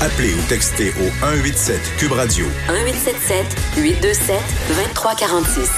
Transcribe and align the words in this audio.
Appelez 0.00 0.32
ou 0.32 0.40
textez 0.48 0.88
au 0.98 1.10
187 1.20 1.78
Cube 1.98 2.12
Radio. 2.12 2.46
1877 2.68 3.44
827 3.76 4.36
2346. 4.68 5.70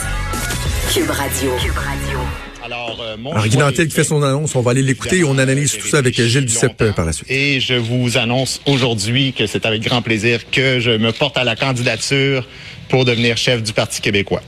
Cube 0.94 1.10
Radio. 1.10 1.50
Cube 1.60 1.76
Radio. 1.76 2.18
Alors, 2.64 3.00
euh, 3.02 3.16
mon 3.16 3.32
Alors, 3.32 3.48
Guy 3.48 3.56
Nantel 3.56 3.88
qui 3.88 3.94
fait 3.94 4.02
fait. 4.02 4.08
son 4.08 4.22
annonce, 4.22 4.54
on 4.54 4.60
va 4.60 4.70
aller 4.70 4.82
l'écouter 4.82 5.18
et 5.18 5.24
on 5.24 5.38
analyse 5.38 5.76
tout 5.76 5.88
ça 5.88 5.98
avec 5.98 6.20
Gilles 6.20 6.44
Duceppe 6.44 6.80
euh, 6.82 6.92
par 6.92 7.04
la 7.04 7.12
suite. 7.12 7.28
Et 7.28 7.58
je 7.58 7.74
vous 7.74 8.16
annonce 8.16 8.60
aujourd'hui 8.66 9.32
que 9.32 9.46
c'est 9.46 9.66
avec 9.66 9.82
grand 9.82 10.02
plaisir 10.02 10.48
que 10.52 10.78
je 10.78 10.92
me 10.92 11.10
porte 11.10 11.36
à 11.36 11.42
la 11.42 11.56
candidature 11.56 12.46
pour 12.88 13.04
devenir 13.04 13.36
chef 13.36 13.60
du 13.60 13.72
Parti 13.72 14.00
québécois. 14.00 14.42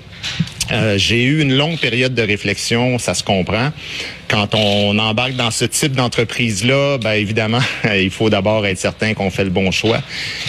Euh, 0.72 0.96
j'ai 0.96 1.22
eu 1.24 1.40
une 1.42 1.54
longue 1.54 1.78
période 1.78 2.14
de 2.14 2.22
réflexion, 2.22 2.98
ça 2.98 3.14
se 3.14 3.22
comprend. 3.22 3.70
Quand 4.28 4.54
on 4.54 4.98
embarque 4.98 5.34
dans 5.36 5.50
ce 5.50 5.66
type 5.66 5.92
d'entreprise-là, 5.92 6.98
ben 6.98 7.12
évidemment, 7.12 7.60
il 7.96 8.10
faut 8.10 8.30
d'abord 8.30 8.66
être 8.66 8.78
certain 8.78 9.12
qu'on 9.14 9.30
fait 9.30 9.44
le 9.44 9.50
bon 9.50 9.70
choix 9.70 10.00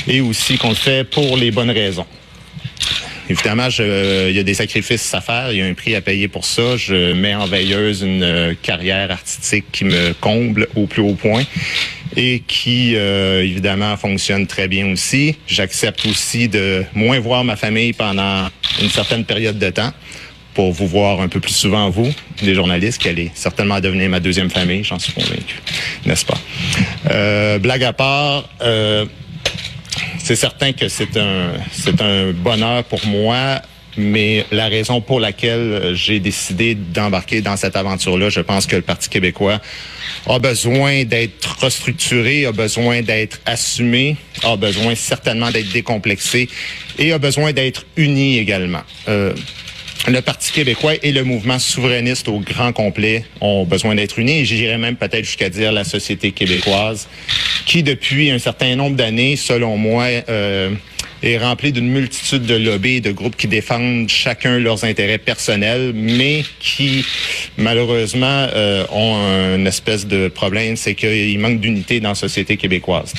et 0.07 0.21
aussi 0.21 0.57
qu'on 0.57 0.69
le 0.69 0.75
fait 0.75 1.03
pour 1.03 1.35
les 1.37 1.51
bonnes 1.51 1.71
raisons. 1.71 2.05
Évidemment, 3.27 3.71
je- 3.71 4.29
il 4.29 4.35
y 4.35 4.39
a 4.39 4.43
des 4.43 4.53
sacrifices 4.53 5.11
à 5.15 5.19
faire, 5.19 5.51
il 5.51 5.57
y 5.57 5.61
a 5.61 5.65
un 5.65 5.73
prix 5.73 5.95
à 5.95 6.01
payer 6.01 6.27
pour 6.27 6.45
ça. 6.45 6.77
Je 6.77 7.13
mets 7.13 7.33
en 7.33 7.47
veilleuse 7.47 8.03
une 8.03 8.21
euh, 8.23 8.53
carrière 8.61 9.09
artistique 9.11 9.65
qui 9.71 9.83
me 9.83 10.13
comble 10.13 10.67
au 10.75 10.85
plus 10.85 11.01
haut 11.01 11.15
point 11.15 11.43
et 12.15 12.43
qui, 12.47 12.95
euh, 12.95 13.43
évidemment, 13.43 13.97
fonctionne 13.97 14.47
très 14.47 14.67
bien 14.67 14.91
aussi. 14.91 15.35
J'accepte 15.47 16.05
aussi 16.05 16.47
de 16.47 16.83
moins 16.93 17.19
voir 17.19 17.43
ma 17.43 17.55
famille 17.55 17.93
pendant 17.93 18.47
une 18.81 18.89
certaine 18.89 19.25
période 19.25 19.59
de 19.59 19.69
temps 19.69 19.91
pour 20.53 20.71
vous 20.71 20.87
voir 20.87 21.19
un 21.19 21.27
peu 21.27 21.41
plus 21.41 21.53
souvent, 21.53 21.89
vous, 21.89 22.09
les 22.41 22.55
journalistes, 22.55 23.01
qui 23.01 23.09
allez 23.09 23.29
certainement 23.35 23.79
devenir 23.81 24.09
ma 24.09 24.21
deuxième 24.21 24.49
famille, 24.49 24.85
j'en 24.85 24.97
suis 24.97 25.11
convaincu, 25.11 25.61
n'est-ce 26.05 26.25
pas? 26.25 26.37
Euh, 27.11 27.59
blague 27.59 27.83
à 27.83 27.91
part, 27.91 28.47
euh, 28.61 29.05
c'est 30.17 30.37
certain 30.37 30.71
que 30.71 30.87
c'est 30.87 31.17
un, 31.17 31.51
c'est 31.71 32.01
un 32.01 32.31
bonheur 32.31 32.85
pour 32.85 33.05
moi, 33.05 33.61
mais 33.97 34.45
la 34.51 34.67
raison 34.67 35.01
pour 35.01 35.19
laquelle 35.19 35.91
j'ai 35.93 36.19
décidé 36.19 36.75
d'embarquer 36.75 37.41
dans 37.41 37.57
cette 37.57 37.75
aventure-là, 37.75 38.29
je 38.29 38.41
pense 38.41 38.65
que 38.65 38.75
le 38.75 38.81
Parti 38.81 39.09
québécois 39.09 39.61
a 40.27 40.39
besoin 40.39 41.03
d'être 41.03 41.57
restructuré, 41.59 42.45
a 42.45 42.51
besoin 42.51 43.01
d'être 43.01 43.39
assumé, 43.45 44.17
a 44.43 44.55
besoin 44.55 44.95
certainement 44.95 45.51
d'être 45.51 45.71
décomplexé 45.71 46.49
et 46.97 47.11
a 47.11 47.17
besoin 47.17 47.53
d'être 47.53 47.85
uni 47.95 48.37
également. 48.37 48.81
Euh, 49.07 49.33
le 50.07 50.21
Parti 50.21 50.51
québécois 50.51 50.93
et 51.01 51.11
le 51.11 51.23
mouvement 51.23 51.57
souverainiste 51.57 52.27
au 52.27 52.39
grand 52.39 52.71
complet 52.73 53.25
ont 53.41 53.65
besoin 53.65 53.95
d'être 53.95 54.19
unis 54.19 54.45
j'irais 54.45 54.77
même 54.77 54.97
peut-être 54.97 55.25
jusqu'à 55.25 55.49
dire 55.49 55.71
la 55.71 55.83
société 55.83 56.31
québécoise 56.31 57.07
qui 57.65 57.81
depuis 57.81 58.29
un 58.29 58.39
certain 58.39 58.75
nombre 58.75 58.95
d'années, 58.95 59.35
selon 59.35 59.77
moi, 59.77 60.05
euh, 60.29 60.69
est 61.25 61.37
remplie 61.37 61.71
d'une 61.71 61.89
multitude 61.89 62.43
de 62.43 62.55
lobbies 62.55 62.97
et 62.97 63.01
de 63.01 63.11
groupes 63.11 63.35
qui 63.35 63.47
défendent 63.47 64.09
chacun 64.09 64.59
leurs 64.59 64.83
intérêts 64.83 65.17
personnels, 65.17 65.91
mais 65.93 66.43
qui 66.59 67.05
malheureusement 67.57 68.47
euh, 68.53 68.85
ont 68.91 69.15
un 69.15 69.65
espèce 69.65 70.07
de 70.07 70.27
problème, 70.27 70.75
c'est 70.75 70.95
qu'il 70.95 71.39
manque 71.39 71.59
d'unité 71.59 71.99
dans 71.99 72.09
la 72.09 72.15
société 72.15 72.57
québécoise. 72.57 73.13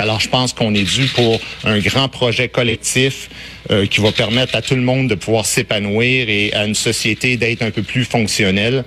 Alors, 0.00 0.18
je 0.18 0.30
pense 0.30 0.54
qu'on 0.54 0.74
est 0.74 0.82
dû 0.82 1.08
pour 1.08 1.38
un 1.62 1.78
grand 1.78 2.08
projet 2.08 2.48
collectif 2.48 3.28
euh, 3.70 3.84
qui 3.84 4.00
va 4.00 4.12
permettre 4.12 4.56
à 4.56 4.62
tout 4.62 4.74
le 4.74 4.80
monde 4.80 5.08
de 5.08 5.14
pouvoir 5.14 5.44
s'épanouir 5.44 6.30
et 6.30 6.54
à 6.54 6.64
une 6.64 6.74
société 6.74 7.36
d'être 7.36 7.60
un 7.60 7.70
peu 7.70 7.82
plus 7.82 8.06
fonctionnelle. 8.06 8.84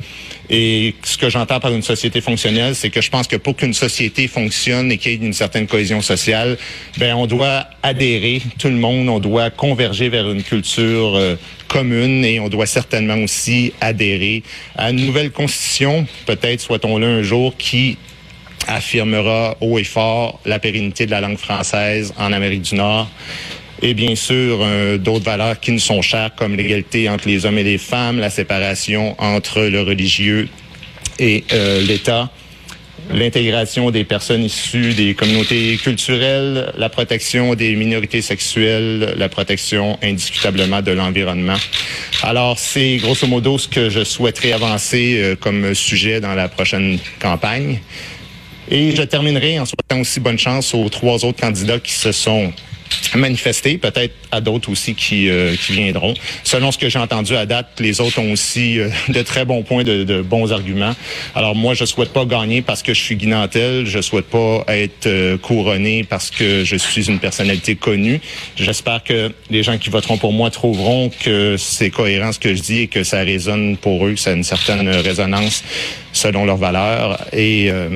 Et 0.49 0.95
ce 1.03 1.19
que 1.19 1.29
j'entends 1.29 1.59
par 1.59 1.71
une 1.71 1.83
société 1.83 2.19
fonctionnelle, 2.19 2.73
c'est 2.73 2.89
que 2.89 2.99
je 2.99 3.11
pense 3.11 3.27
que 3.27 3.35
pour 3.35 3.55
qu'une 3.55 3.75
société 3.75 4.27
fonctionne 4.27 4.91
et 4.91 4.97
qu'il 4.97 5.11
y 5.11 5.13
ait 5.13 5.27
une 5.27 5.33
certaine 5.33 5.67
cohésion 5.67 6.01
sociale, 6.01 6.57
ben 6.97 7.13
on 7.13 7.27
doit 7.27 7.67
adhérer, 7.83 8.41
tout 8.57 8.69
le 8.69 8.77
monde, 8.77 9.07
on 9.07 9.19
doit 9.19 9.51
converger 9.51 10.09
vers 10.09 10.31
une 10.31 10.41
culture 10.41 11.15
euh, 11.15 11.35
commune 11.67 12.25
et 12.25 12.39
on 12.39 12.49
doit 12.49 12.65
certainement 12.65 13.17
aussi 13.17 13.71
adhérer 13.81 14.41
à 14.75 14.89
une 14.89 15.05
nouvelle 15.05 15.29
constitution, 15.29 16.07
peut-être 16.25 16.61
soit-on-le 16.61 17.05
un 17.05 17.21
jour, 17.21 17.55
qui 17.55 17.99
affirmera 18.67 19.57
haut 19.61 19.77
et 19.77 19.83
fort 19.83 20.39
la 20.45 20.59
pérennité 20.59 21.05
de 21.05 21.11
la 21.11 21.21
langue 21.21 21.37
française 21.37 22.13
en 22.17 22.31
Amérique 22.31 22.63
du 22.63 22.75
Nord 22.75 23.09
et 23.83 23.93
bien 23.93 24.15
sûr 24.15 24.59
euh, 24.61 24.97
d'autres 24.97 25.25
valeurs 25.25 25.59
qui 25.59 25.71
nous 25.71 25.79
sont 25.79 26.01
chères 26.01 26.33
comme 26.35 26.55
l'égalité 26.55 27.09
entre 27.09 27.27
les 27.27 27.45
hommes 27.45 27.57
et 27.57 27.63
les 27.63 27.77
femmes, 27.77 28.17
la 28.17 28.29
séparation 28.29 29.15
entre 29.21 29.61
le 29.61 29.81
religieux 29.81 30.47
et 31.19 31.43
euh, 31.51 31.81
l'État, 31.81 32.31
l'intégration 33.11 33.91
des 33.91 34.05
personnes 34.05 34.43
issues 34.43 34.93
des 34.93 35.13
communautés 35.13 35.77
culturelles, 35.77 36.71
la 36.77 36.87
protection 36.87 37.55
des 37.55 37.75
minorités 37.75 38.21
sexuelles, 38.21 39.15
la 39.17 39.27
protection 39.27 39.99
indiscutablement 40.01 40.81
de 40.81 40.91
l'environnement. 40.91 41.57
Alors, 42.21 42.57
c'est 42.57 42.97
grosso 42.97 43.27
modo 43.27 43.57
ce 43.57 43.67
que 43.67 43.89
je 43.89 44.05
souhaiterais 44.05 44.53
avancer 44.53 45.17
euh, 45.17 45.35
comme 45.35 45.73
sujet 45.75 46.21
dans 46.21 46.35
la 46.35 46.47
prochaine 46.47 46.99
campagne. 47.19 47.79
Et 48.69 48.95
je 48.95 49.03
terminerai 49.03 49.59
en 49.59 49.65
souhaitant 49.65 49.99
aussi 49.99 50.19
bonne 50.19 50.39
chance 50.39 50.73
aux 50.73 50.89
trois 50.89 51.25
autres 51.25 51.41
candidats 51.41 51.79
qui 51.79 51.93
se 51.93 52.11
sont 52.11 52.51
manifestés, 53.15 53.77
peut-être 53.77 54.13
à 54.31 54.41
d'autres 54.41 54.69
aussi 54.69 54.95
qui, 54.95 55.29
euh, 55.29 55.55
qui 55.55 55.73
viendront. 55.73 56.13
Selon 56.43 56.71
ce 56.71 56.77
que 56.77 56.89
j'ai 56.89 56.99
entendu 56.99 57.35
à 57.35 57.45
date, 57.45 57.79
les 57.79 58.01
autres 58.01 58.19
ont 58.19 58.31
aussi 58.31 58.79
euh, 58.79 58.89
de 59.09 59.21
très 59.21 59.45
bons 59.45 59.63
points, 59.63 59.83
de, 59.83 60.03
de 60.03 60.21
bons 60.21 60.51
arguments. 60.51 60.95
Alors 61.35 61.55
moi, 61.55 61.73
je 61.73 61.85
souhaite 61.85 62.11
pas 62.13 62.25
gagner 62.25 62.61
parce 62.61 62.83
que 62.83 62.93
je 62.93 63.01
suis 63.01 63.15
Guy 63.15 63.27
Nantel, 63.27 63.85
je 63.85 64.01
souhaite 64.01 64.25
pas 64.25 64.63
être 64.67 65.07
euh, 65.07 65.37
couronné 65.37 66.03
parce 66.03 66.31
que 66.31 66.63
je 66.63 66.75
suis 66.75 67.07
une 67.09 67.19
personnalité 67.19 67.75
connue. 67.75 68.19
J'espère 68.55 69.03
que 69.03 69.31
les 69.49 69.63
gens 69.63 69.77
qui 69.77 69.89
voteront 69.89 70.17
pour 70.17 70.33
moi 70.33 70.49
trouveront 70.49 71.09
que 71.09 71.55
c'est 71.57 71.89
cohérent 71.89 72.31
ce 72.31 72.39
que 72.39 72.55
je 72.55 72.61
dis 72.61 72.79
et 72.81 72.87
que 72.87 73.03
ça 73.03 73.19
résonne 73.19 73.77
pour 73.77 74.05
eux, 74.05 74.13
que 74.13 74.19
ça 74.19 74.31
a 74.31 74.33
une 74.33 74.43
certaine 74.43 74.89
résonance 74.89 75.63
selon 76.13 76.45
leurs 76.45 76.57
valeurs. 76.57 77.19
Et 77.33 77.69
euh, 77.69 77.89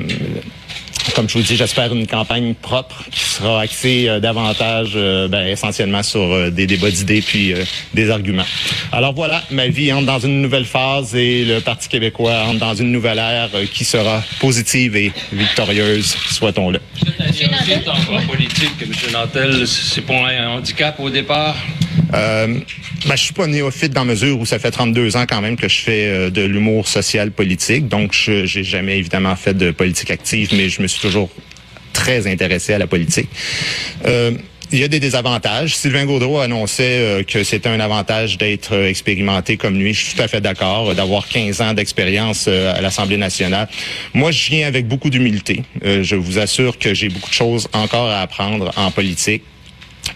comme 1.18 1.28
je 1.28 1.36
vous 1.36 1.42
dis, 1.42 1.56
j'espère 1.56 1.92
une 1.92 2.06
campagne 2.06 2.54
propre 2.54 3.02
qui 3.10 3.18
sera 3.18 3.62
axée 3.62 4.08
euh, 4.08 4.20
davantage, 4.20 4.92
euh, 4.94 5.26
ben, 5.26 5.48
essentiellement 5.48 6.04
sur 6.04 6.20
euh, 6.20 6.50
des 6.50 6.68
débats 6.68 6.92
d'idées 6.92 7.22
puis 7.22 7.52
euh, 7.52 7.64
des 7.92 8.08
arguments. 8.08 8.44
Alors 8.92 9.14
voilà, 9.14 9.42
ma 9.50 9.66
vie 9.66 9.92
entre 9.92 10.06
dans 10.06 10.20
une 10.20 10.40
nouvelle 10.40 10.64
phase 10.64 11.16
et 11.16 11.44
le 11.44 11.58
Parti 11.58 11.88
québécois 11.88 12.44
entre 12.46 12.60
dans 12.60 12.74
une 12.76 12.92
nouvelle 12.92 13.18
ère 13.18 13.50
qui 13.74 13.84
sera 13.84 14.22
positive 14.38 14.94
et 14.94 15.10
victorieuse, 15.32 16.16
souhaitons-le. 16.30 16.78
Politique, 18.28 18.70
M. 18.80 18.92
Nantel. 19.12 19.66
C'est 19.66 20.02
pour 20.02 20.24
un 20.24 20.58
handicap 20.58 21.00
au 21.00 21.10
départ? 21.10 21.56
Euh, 22.14 22.46
ben, 23.06 23.16
je 23.16 23.22
suis 23.22 23.34
pas 23.34 23.46
néophyte 23.46 23.92
dans 23.92 24.04
mesure 24.04 24.38
où 24.38 24.46
ça 24.46 24.58
fait 24.58 24.70
32 24.70 25.16
ans 25.16 25.26
quand 25.28 25.40
même 25.40 25.56
que 25.56 25.68
je 25.68 25.80
fais 25.80 26.06
euh, 26.06 26.30
de 26.30 26.42
l'humour 26.42 26.88
social 26.88 27.30
politique. 27.30 27.88
Donc, 27.88 28.12
je 28.12 28.46
j'ai 28.46 28.64
jamais 28.64 28.98
évidemment 28.98 29.36
fait 29.36 29.54
de 29.54 29.70
politique 29.70 30.10
active, 30.10 30.50
mais 30.52 30.68
je 30.68 30.80
me 30.82 30.86
suis 30.86 31.00
toujours 31.00 31.30
très 31.98 32.26
intéressé 32.26 32.72
à 32.72 32.78
la 32.78 32.86
politique. 32.86 33.28
Euh, 34.06 34.32
il 34.70 34.78
y 34.78 34.84
a 34.84 34.88
des 34.88 35.00
désavantages. 35.00 35.74
Sylvain 35.76 36.04
Gaudreau 36.04 36.38
annonçait 36.38 36.98
euh, 36.98 37.22
que 37.22 37.42
c'était 37.42 37.70
un 37.70 37.80
avantage 37.80 38.36
d'être 38.36 38.74
euh, 38.74 38.88
expérimenté 38.88 39.56
comme 39.56 39.78
lui. 39.78 39.94
Je 39.94 40.04
suis 40.04 40.14
tout 40.14 40.22
à 40.22 40.28
fait 40.28 40.40
d'accord, 40.40 40.94
d'avoir 40.94 41.26
15 41.26 41.60
ans 41.62 41.74
d'expérience 41.74 42.46
à 42.48 42.80
l'Assemblée 42.80 43.16
nationale. 43.16 43.68
Moi, 44.14 44.30
je 44.30 44.50
viens 44.50 44.66
avec 44.66 44.86
beaucoup 44.86 45.10
d'humilité. 45.10 45.62
Je 45.82 46.14
vous 46.14 46.38
assure 46.38 46.78
que 46.78 46.94
j'ai 46.94 47.08
beaucoup 47.08 47.30
de 47.30 47.34
choses 47.34 47.68
encore 47.72 48.08
à 48.08 48.20
apprendre 48.20 48.72
en 48.76 48.90
politique. 48.90 49.42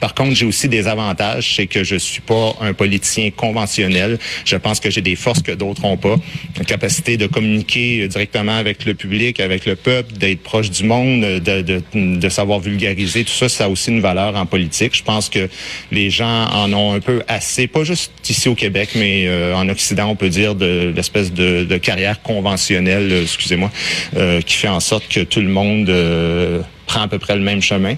Par 0.03 0.15
contre, 0.15 0.35
j'ai 0.35 0.47
aussi 0.47 0.69
des 0.69 0.89
avantages, 0.89 1.55
c'est 1.55 1.69
que 1.69 1.85
je 1.85 1.95
suis 1.95 2.23
pas 2.23 2.57
un 2.61 2.73
politicien 2.73 3.31
conventionnel. 3.31 4.19
Je 4.45 4.57
pense 4.57 4.81
que 4.81 4.91
j'ai 4.91 5.01
des 5.01 5.15
forces 5.15 5.43
que 5.43 5.53
d'autres 5.53 5.85
ont 5.85 5.97
pas. 5.97 6.17
La 6.59 6.65
capacité 6.65 7.17
de 7.17 7.29
communiquer 7.29 8.09
directement 8.09 8.57
avec 8.57 8.85
le 8.85 8.95
public, 8.95 9.39
avec 9.39 9.65
le 9.65 9.77
peuple, 9.77 10.15
d'être 10.15 10.43
proche 10.43 10.73
du 10.73 10.83
monde, 10.83 11.21
de, 11.21 11.63
de, 11.63 11.81
de 11.95 12.29
savoir 12.29 12.59
vulgariser, 12.59 13.23
tout 13.23 13.33
ça, 13.33 13.49
ça 13.49 13.67
a 13.67 13.69
aussi 13.69 13.91
une 13.93 14.01
valeur 14.01 14.35
en 14.35 14.45
politique. 14.45 14.97
Je 14.97 15.05
pense 15.05 15.29
que 15.29 15.49
les 15.93 16.11
gens 16.11 16.47
en 16.49 16.73
ont 16.73 16.95
un 16.95 17.01
peu 17.01 17.23
assez, 17.29 17.69
pas 17.69 17.85
juste 17.85 18.11
ici 18.29 18.49
au 18.49 18.57
Québec, 18.57 18.91
mais 18.97 19.29
euh, 19.29 19.55
en 19.55 19.69
Occident, 19.69 20.09
on 20.09 20.17
peut 20.17 20.31
dire, 20.31 20.57
de 20.57 20.93
l'espèce 20.97 21.33
de, 21.33 21.63
de 21.63 21.77
carrière 21.77 22.21
conventionnelle, 22.23 23.09
euh, 23.13 23.23
excusez-moi, 23.23 23.71
euh, 24.17 24.41
qui 24.41 24.57
fait 24.57 24.67
en 24.67 24.81
sorte 24.81 25.07
que 25.07 25.21
tout 25.21 25.41
le 25.41 25.49
monde... 25.49 25.89
euh, 25.89 26.61
prend 26.93 27.03
à 27.03 27.09
peu 27.09 27.19
près 27.19 27.37
le 27.37 27.43
même 27.43 27.63
chemin. 27.63 27.95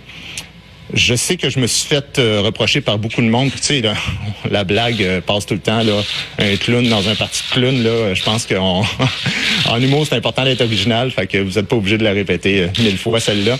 Je 0.94 1.16
sais 1.16 1.36
que 1.36 1.50
je 1.50 1.58
me 1.58 1.66
suis 1.66 1.88
fait 1.88 2.18
euh, 2.18 2.40
reprocher 2.40 2.80
par 2.80 2.98
beaucoup 2.98 3.20
de 3.20 3.28
monde. 3.28 3.50
Tu 3.50 3.62
sais, 3.62 3.82
la 4.50 4.64
blague 4.64 5.02
euh, 5.02 5.20
passe 5.20 5.44
tout 5.44 5.54
le 5.54 5.60
temps. 5.60 5.82
Là, 5.82 6.00
un 6.38 6.56
clown 6.56 6.88
dans 6.88 7.08
un 7.08 7.16
parti 7.16 7.42
de 7.48 7.54
clown, 7.54 7.82
là, 7.82 8.14
je 8.14 8.22
pense 8.22 8.46
qu'en 8.46 8.84
en 9.68 9.80
humour, 9.80 10.06
c'est 10.06 10.14
important 10.14 10.44
d'être 10.44 10.60
original. 10.60 11.10
Fait 11.10 11.26
que 11.26 11.38
vous 11.38 11.52
n'êtes 11.52 11.66
pas 11.66 11.76
obligé 11.76 11.98
de 11.98 12.04
la 12.04 12.12
répéter 12.12 12.62
euh, 12.62 12.68
mille 12.78 12.96
fois, 12.96 13.18
celle-là. 13.18 13.58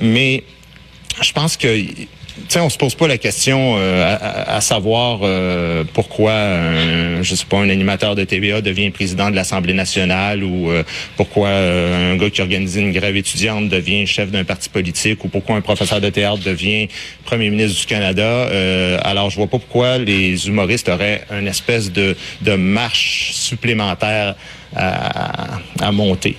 mais 0.00 0.42
je 1.22 1.32
pense 1.32 1.56
que 1.56 1.68
sais, 2.48 2.60
on 2.60 2.68
se 2.68 2.78
pose 2.78 2.94
pas 2.94 3.06
la 3.06 3.18
question 3.18 3.76
euh, 3.76 4.16
à, 4.20 4.60
savoir 4.60 5.20
euh, 5.22 5.84
pourquoi, 5.92 6.32
un, 6.32 7.22
je 7.22 7.34
sais 7.34 7.46
pas, 7.46 7.58
un 7.58 7.68
animateur 7.68 8.14
de 8.14 8.24
TVA 8.24 8.60
devient 8.60 8.90
président 8.90 9.30
de 9.30 9.36
l'Assemblée 9.36 9.74
nationale 9.74 10.42
ou 10.42 10.70
euh, 10.70 10.82
pourquoi 11.16 11.50
un 11.50 12.16
gars 12.16 12.30
qui 12.30 12.40
organise 12.40 12.76
une 12.76 12.92
grève 12.92 13.16
étudiante 13.16 13.68
devient 13.68 14.06
chef 14.06 14.30
d'un 14.30 14.44
parti 14.44 14.68
politique 14.68 15.24
ou 15.24 15.28
pourquoi 15.28 15.56
un 15.56 15.60
professeur 15.60 16.00
de 16.00 16.10
théâtre 16.10 16.42
devient 16.44 16.88
premier 17.24 17.50
ministre 17.50 17.80
du 17.80 17.86
Canada. 17.86 18.48
alors, 19.02 19.30
je 19.30 19.36
vois 19.36 19.46
pas 19.46 19.58
pourquoi 19.58 19.98
les 19.98 20.48
humoristes 20.48 20.88
auraient 20.88 21.22
une 21.30 21.48
espèce 21.48 21.90
de, 21.90 22.16
de 22.42 22.54
marche 22.54 23.32
supplémentaire 23.32 24.34
à, 24.76 25.58
à 25.80 25.92
monter. 25.92 26.36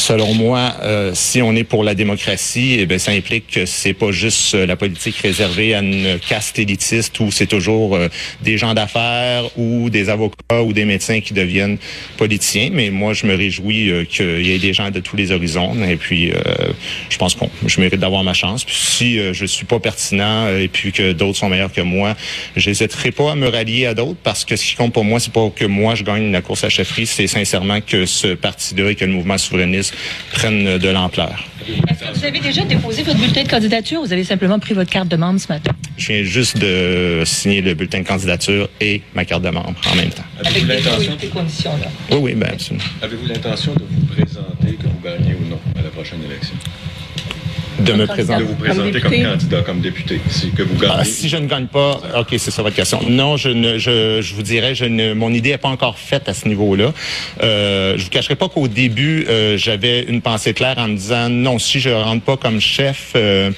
Selon 0.00 0.32
moi, 0.32 0.76
euh, 0.82 1.10
si 1.12 1.42
on 1.42 1.54
est 1.54 1.62
pour 1.62 1.84
la 1.84 1.94
démocratie, 1.94 2.78
eh 2.80 2.98
ça 2.98 3.12
implique 3.12 3.48
que 3.48 3.66
c'est 3.66 3.92
pas 3.92 4.12
juste 4.12 4.54
euh, 4.54 4.64
la 4.64 4.74
politique 4.74 5.18
réservée 5.18 5.74
à 5.74 5.80
une 5.80 6.18
caste 6.26 6.58
élitiste 6.58 7.20
où 7.20 7.30
c'est 7.30 7.46
toujours 7.46 7.96
euh, 7.96 8.08
des 8.40 8.56
gens 8.56 8.72
d'affaires 8.72 9.44
ou 9.58 9.90
des 9.90 10.08
avocats 10.08 10.62
ou 10.64 10.72
des 10.72 10.86
médecins 10.86 11.20
qui 11.20 11.34
deviennent 11.34 11.76
politiciens. 12.16 12.70
Mais 12.72 12.88
moi, 12.88 13.12
je 13.12 13.26
me 13.26 13.34
réjouis 13.34 13.92
qu'il 14.08 14.46
y 14.46 14.52
ait 14.52 14.58
des 14.58 14.72
gens 14.72 14.90
de 14.90 15.00
tous 15.00 15.16
les 15.16 15.32
horizons. 15.32 15.76
Et 15.84 15.96
puis, 15.96 16.32
je 17.10 17.18
pense 17.18 17.34
que 17.34 17.44
je 17.66 17.80
mérite 17.80 18.00
d'avoir 18.00 18.24
ma 18.24 18.32
chance. 18.32 18.64
Puis 18.64 18.76
si 18.76 19.18
je 19.32 19.44
suis 19.44 19.66
pas 19.66 19.80
pertinent 19.80 20.48
et 20.48 20.68
puis 20.68 20.92
que 20.92 21.12
d'autres 21.12 21.36
sont 21.38 21.50
meilleurs 21.50 21.72
que 21.72 21.80
moi, 21.82 22.16
j'hésiterai 22.56 23.10
pas 23.10 23.32
à 23.32 23.34
me 23.34 23.48
rallier 23.48 23.86
à 23.86 23.94
d'autres 23.94 24.18
parce 24.22 24.44
que 24.44 24.56
ce 24.56 24.64
qui 24.64 24.76
compte 24.76 24.94
pour 24.94 25.04
moi, 25.04 25.20
c'est 25.20 25.32
pas 25.32 25.50
que 25.54 25.66
moi 25.66 25.94
je 25.94 26.04
gagne 26.04 26.32
la 26.32 26.40
course 26.40 26.64
à 26.64 26.70
chefferie, 26.70 27.06
c'est 27.06 27.26
sincèrement 27.26 27.80
que 27.80 28.06
ce 28.06 28.28
parti-là 28.28 28.90
et 28.90 28.94
que 28.94 29.04
le 29.04 29.12
mouvement 29.12 29.36
souverainiste 29.36 29.89
prennent 30.32 30.78
de 30.78 30.88
l'ampleur. 30.88 31.44
Vous 32.14 32.24
avez 32.24 32.40
déjà 32.40 32.62
déposé 32.62 33.02
votre 33.02 33.18
bulletin 33.18 33.44
de 33.44 33.48
candidature? 33.48 34.00
Ou 34.00 34.06
vous 34.06 34.12
avez 34.12 34.24
simplement 34.24 34.58
pris 34.58 34.74
votre 34.74 34.90
carte 34.90 35.08
de 35.08 35.16
membre 35.16 35.40
ce 35.40 35.48
matin? 35.48 35.72
Je 35.96 36.12
viens 36.12 36.22
juste 36.24 36.58
de 36.58 37.22
signer 37.24 37.60
le 37.60 37.74
bulletin 37.74 38.00
de 38.00 38.06
candidature 38.06 38.68
et 38.80 39.02
ma 39.14 39.24
carte 39.24 39.42
de 39.42 39.50
membre 39.50 39.78
en 39.90 39.94
même 39.94 40.10
temps. 40.10 40.24
Avec 40.44 40.66
des 40.66 41.28
conditions, 41.28 41.72
là. 41.76 41.88
Oui, 42.10 42.18
oui, 42.22 42.34
bien 42.34 42.48
absolument. 42.52 42.84
Avez-vous 43.02 43.26
l'intention 43.26 43.74
de 43.74 43.84
vous 43.88 44.06
présenter, 44.06 44.76
que 44.76 44.84
vous 44.84 45.00
gagnez 45.04 45.34
ou 45.34 45.48
non, 45.48 45.60
à 45.78 45.82
la 45.82 45.90
prochaine 45.90 46.20
élection? 46.24 46.54
De 47.84 47.92
me 47.92 48.06
présenter. 48.06 48.42
De 48.42 48.48
vous 48.48 48.54
présenter 48.54 49.00
comme, 49.00 49.22
candidat, 49.22 49.62
comme 49.62 49.80
député, 49.80 50.20
si 50.28 50.50
que 50.50 50.62
vous 50.62 50.76
gagnez. 50.78 50.94
Ah, 50.98 51.04
si 51.04 51.28
je 51.28 51.36
ne 51.36 51.46
gagne 51.46 51.66
pas, 51.66 52.00
ok, 52.18 52.28
c'est 52.38 52.50
ça 52.50 52.62
votre 52.62 52.76
question. 52.76 53.00
Non, 53.08 53.36
je 53.36 53.48
ne, 53.48 53.78
je, 53.78 54.20
je 54.20 54.34
vous 54.34 54.42
dirais, 54.42 54.74
je 54.74 54.84
ne, 54.84 55.14
mon 55.14 55.32
idée 55.32 55.50
n'est 55.50 55.58
pas 55.58 55.68
encore 55.68 55.98
faite 55.98 56.28
à 56.28 56.34
ce 56.34 56.48
niveau-là. 56.48 56.92
Euh, 57.42 57.94
je 57.96 58.04
vous 58.04 58.10
cacherai 58.10 58.36
pas 58.36 58.48
qu'au 58.48 58.68
début, 58.68 59.26
euh, 59.28 59.56
j'avais 59.56 60.02
une 60.02 60.20
pensée 60.20 60.54
claire 60.54 60.76
en 60.78 60.88
me 60.88 60.96
disant 60.96 61.28
non, 61.28 61.58
si 61.58 61.80
je 61.80 61.90
rentre 61.90 62.24
pas 62.24 62.36
comme 62.36 62.60
chef, 62.60 63.12
euh, 63.16 63.50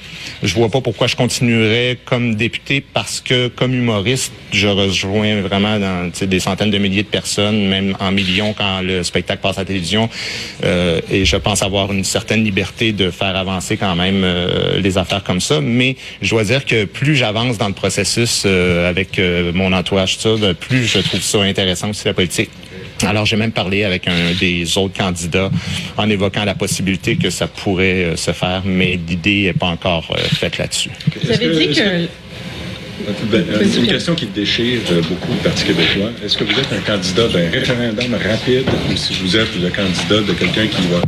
je 0.42 0.54
vois 0.54 0.68
pas 0.68 0.80
pourquoi 0.80 1.06
je 1.06 1.16
continuerais 1.16 1.98
comme 2.04 2.34
député 2.34 2.80
parce 2.80 3.20
que 3.20 3.48
comme 3.48 3.74
humoriste, 3.74 4.32
je 4.52 4.68
rejoins 4.68 5.40
vraiment 5.40 5.78
dans 5.78 6.10
des 6.20 6.40
centaines 6.40 6.70
de 6.70 6.78
milliers 6.78 7.02
de 7.02 7.08
personnes, 7.08 7.66
même 7.68 7.96
en 8.00 8.12
millions 8.12 8.54
quand 8.56 8.80
le 8.82 9.02
spectacle 9.02 9.42
passe 9.42 9.58
à 9.58 9.62
la 9.62 9.66
télévision. 9.66 10.08
Euh, 10.64 11.00
et 11.10 11.24
je 11.24 11.36
pense 11.36 11.62
avoir 11.62 11.92
une 11.92 12.04
certaine 12.04 12.44
liberté 12.44 12.92
de 12.92 13.10
faire 13.10 13.36
avancer 13.36 13.76
quand 13.76 13.94
même 13.94 14.11
euh, 14.24 14.78
les 14.78 14.98
affaires 14.98 15.22
comme 15.24 15.40
ça. 15.40 15.60
Mais 15.60 15.96
je 16.20 16.30
dois 16.30 16.44
dire 16.44 16.64
que 16.64 16.84
plus 16.84 17.16
j'avance 17.16 17.58
dans 17.58 17.68
le 17.68 17.74
processus 17.74 18.44
euh, 18.46 18.88
avec 18.88 19.18
euh, 19.18 19.52
mon 19.54 19.72
entourage, 19.72 20.18
ça, 20.18 20.30
ben, 20.36 20.54
plus 20.54 20.84
je 20.86 20.98
trouve 20.98 21.20
ça 21.20 21.40
intéressant 21.42 21.90
aussi 21.90 22.06
la 22.06 22.14
politique. 22.14 22.50
Alors, 23.04 23.26
j'ai 23.26 23.36
même 23.36 23.50
parlé 23.50 23.82
avec 23.82 24.06
un 24.06 24.32
des 24.38 24.78
autres 24.78 24.96
candidats 24.96 25.50
en 25.96 26.08
évoquant 26.08 26.44
la 26.44 26.54
possibilité 26.54 27.16
que 27.16 27.30
ça 27.30 27.48
pourrait 27.48 28.12
se 28.16 28.30
faire, 28.30 28.62
mais 28.64 28.98
l'idée 29.08 29.44
n'est 29.44 29.52
pas 29.54 29.66
encore 29.66 30.16
faite 30.38 30.58
là-dessus. 30.58 30.90
Vous 31.20 31.32
avez 31.32 31.66
dit 31.66 31.74
que 31.74 32.06
ben, 33.24 33.44
une 33.76 33.86
question 33.88 34.14
qui 34.14 34.26
déchire 34.26 34.78
beaucoup 35.08 35.32
le 35.32 35.42
Parti 35.42 35.64
québécois. 35.64 36.10
Est-ce 36.24 36.38
que 36.38 36.44
vous 36.44 36.52
êtes 36.52 36.72
un 36.72 36.80
candidat 36.80 37.26
d'un 37.26 37.50
référendum 37.50 38.14
rapide 38.14 38.66
ou 38.88 38.96
si 38.96 39.14
vous 39.14 39.36
êtes 39.36 39.60
le 39.60 39.70
candidat 39.70 40.20
de 40.20 40.32
quelqu'un 40.34 40.68
qui 40.68 40.82
va 40.82 41.00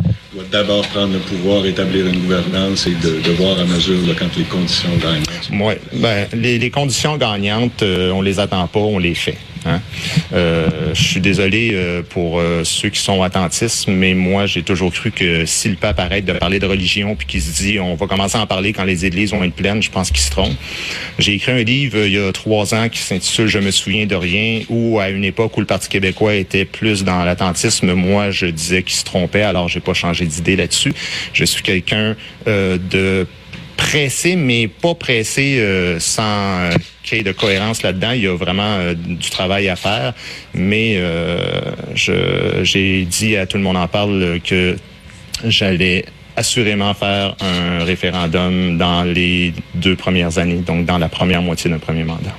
d'abord 0.50 0.86
prendre 0.88 1.12
le 1.12 1.18
pouvoir, 1.18 1.66
établir 1.66 2.06
une 2.06 2.20
gouvernance 2.20 2.86
et 2.86 2.94
de, 2.94 3.30
voir 3.32 3.58
à 3.58 3.64
mesure 3.64 3.98
quand 4.18 4.36
les 4.36 4.44
conditions 4.44 4.90
gagnent. 5.00 5.24
Oui, 5.52 5.74
ben, 5.92 6.26
les, 6.32 6.70
conditions 6.70 7.16
gagnantes, 7.16 7.82
euh, 7.82 8.10
on 8.10 8.22
les 8.22 8.38
attend 8.38 8.66
pas, 8.66 8.80
on 8.80 8.98
les 8.98 9.14
fait. 9.14 9.36
Hein? 9.66 9.80
Euh, 10.32 10.94
je 10.94 11.02
suis 11.02 11.20
désolé 11.20 11.70
euh, 11.72 12.02
pour 12.02 12.38
euh, 12.38 12.64
ceux 12.64 12.88
qui 12.88 13.00
sont 13.00 13.22
attentistes, 13.22 13.88
mais 13.88 14.14
moi, 14.14 14.46
j'ai 14.46 14.62
toujours 14.62 14.92
cru 14.92 15.10
que 15.10 15.46
si 15.46 15.68
le 15.68 15.76
pape 15.76 15.98
arrête 15.98 16.24
de 16.24 16.32
parler 16.32 16.58
de 16.58 16.66
religion 16.66 17.14
puis 17.16 17.26
qu'il 17.26 17.42
se 17.42 17.62
dit 17.62 17.80
on 17.80 17.94
va 17.94 18.06
commencer 18.06 18.36
à 18.36 18.42
en 18.42 18.46
parler 18.46 18.72
quand 18.72 18.84
les 18.84 19.06
églises 19.06 19.30
vont 19.30 19.42
être 19.42 19.54
pleines, 19.54 19.82
je 19.82 19.90
pense 19.90 20.10
qu'il 20.10 20.20
se 20.20 20.30
trompe. 20.30 20.52
J'ai 21.18 21.34
écrit 21.34 21.52
un 21.52 21.62
livre 21.62 21.98
il 21.98 22.12
y 22.12 22.18
a 22.18 22.32
trois 22.32 22.74
ans 22.74 22.88
qui 22.88 22.98
s'intitule 22.98 23.46
Je 23.46 23.58
me 23.58 23.70
souviens 23.70 24.06
de 24.06 24.14
rien, 24.14 24.62
où 24.68 24.98
à 24.98 25.08
une 25.08 25.24
époque 25.24 25.56
où 25.56 25.60
le 25.60 25.66
Parti 25.66 25.88
québécois 25.88 26.34
était 26.34 26.64
plus 26.64 27.04
dans 27.04 27.24
l'attentisme, 27.24 27.92
moi, 27.94 28.30
je 28.30 28.46
disais 28.46 28.82
qu'il 28.82 28.96
se 28.96 29.04
trompait, 29.04 29.42
alors 29.42 29.68
j'ai 29.68 29.80
pas 29.80 29.94
changé 29.94 30.26
d'idée 30.26 30.56
là-dessus. 30.56 30.92
Je 31.32 31.44
suis 31.44 31.62
quelqu'un 31.62 32.16
de 32.46 33.26
pressé, 33.84 34.36
mais 34.36 34.66
pas 34.66 34.94
pressé 34.94 35.58
euh, 35.58 36.00
sans 36.00 36.22
euh, 36.22 36.70
qu'il 37.02 37.18
y 37.18 37.20
ait 37.20 37.24
de 37.24 37.32
cohérence 37.32 37.82
là-dedans. 37.82 38.12
Il 38.12 38.22
y 38.22 38.26
a 38.26 38.34
vraiment 38.34 38.62
euh, 38.78 38.94
du 38.94 39.28
travail 39.30 39.68
à 39.68 39.76
faire. 39.76 40.14
Mais 40.54 41.00
j'ai 41.94 43.04
dit 43.04 43.36
à 43.36 43.46
tout 43.46 43.56
le 43.56 43.62
monde 43.62 43.76
en 43.76 43.88
parle 43.88 44.40
que 44.44 44.76
j'allais 45.44 46.04
assurément 46.36 46.94
faire 46.94 47.36
un 47.40 47.84
référendum 47.84 48.78
dans 48.78 49.04
les 49.04 49.52
deux 49.74 49.94
premières 49.94 50.38
années, 50.38 50.56
donc 50.66 50.84
dans 50.84 50.98
la 50.98 51.08
première 51.08 51.42
moitié 51.42 51.70
d'un 51.70 51.78
premier 51.78 52.04
mandat. 52.04 52.34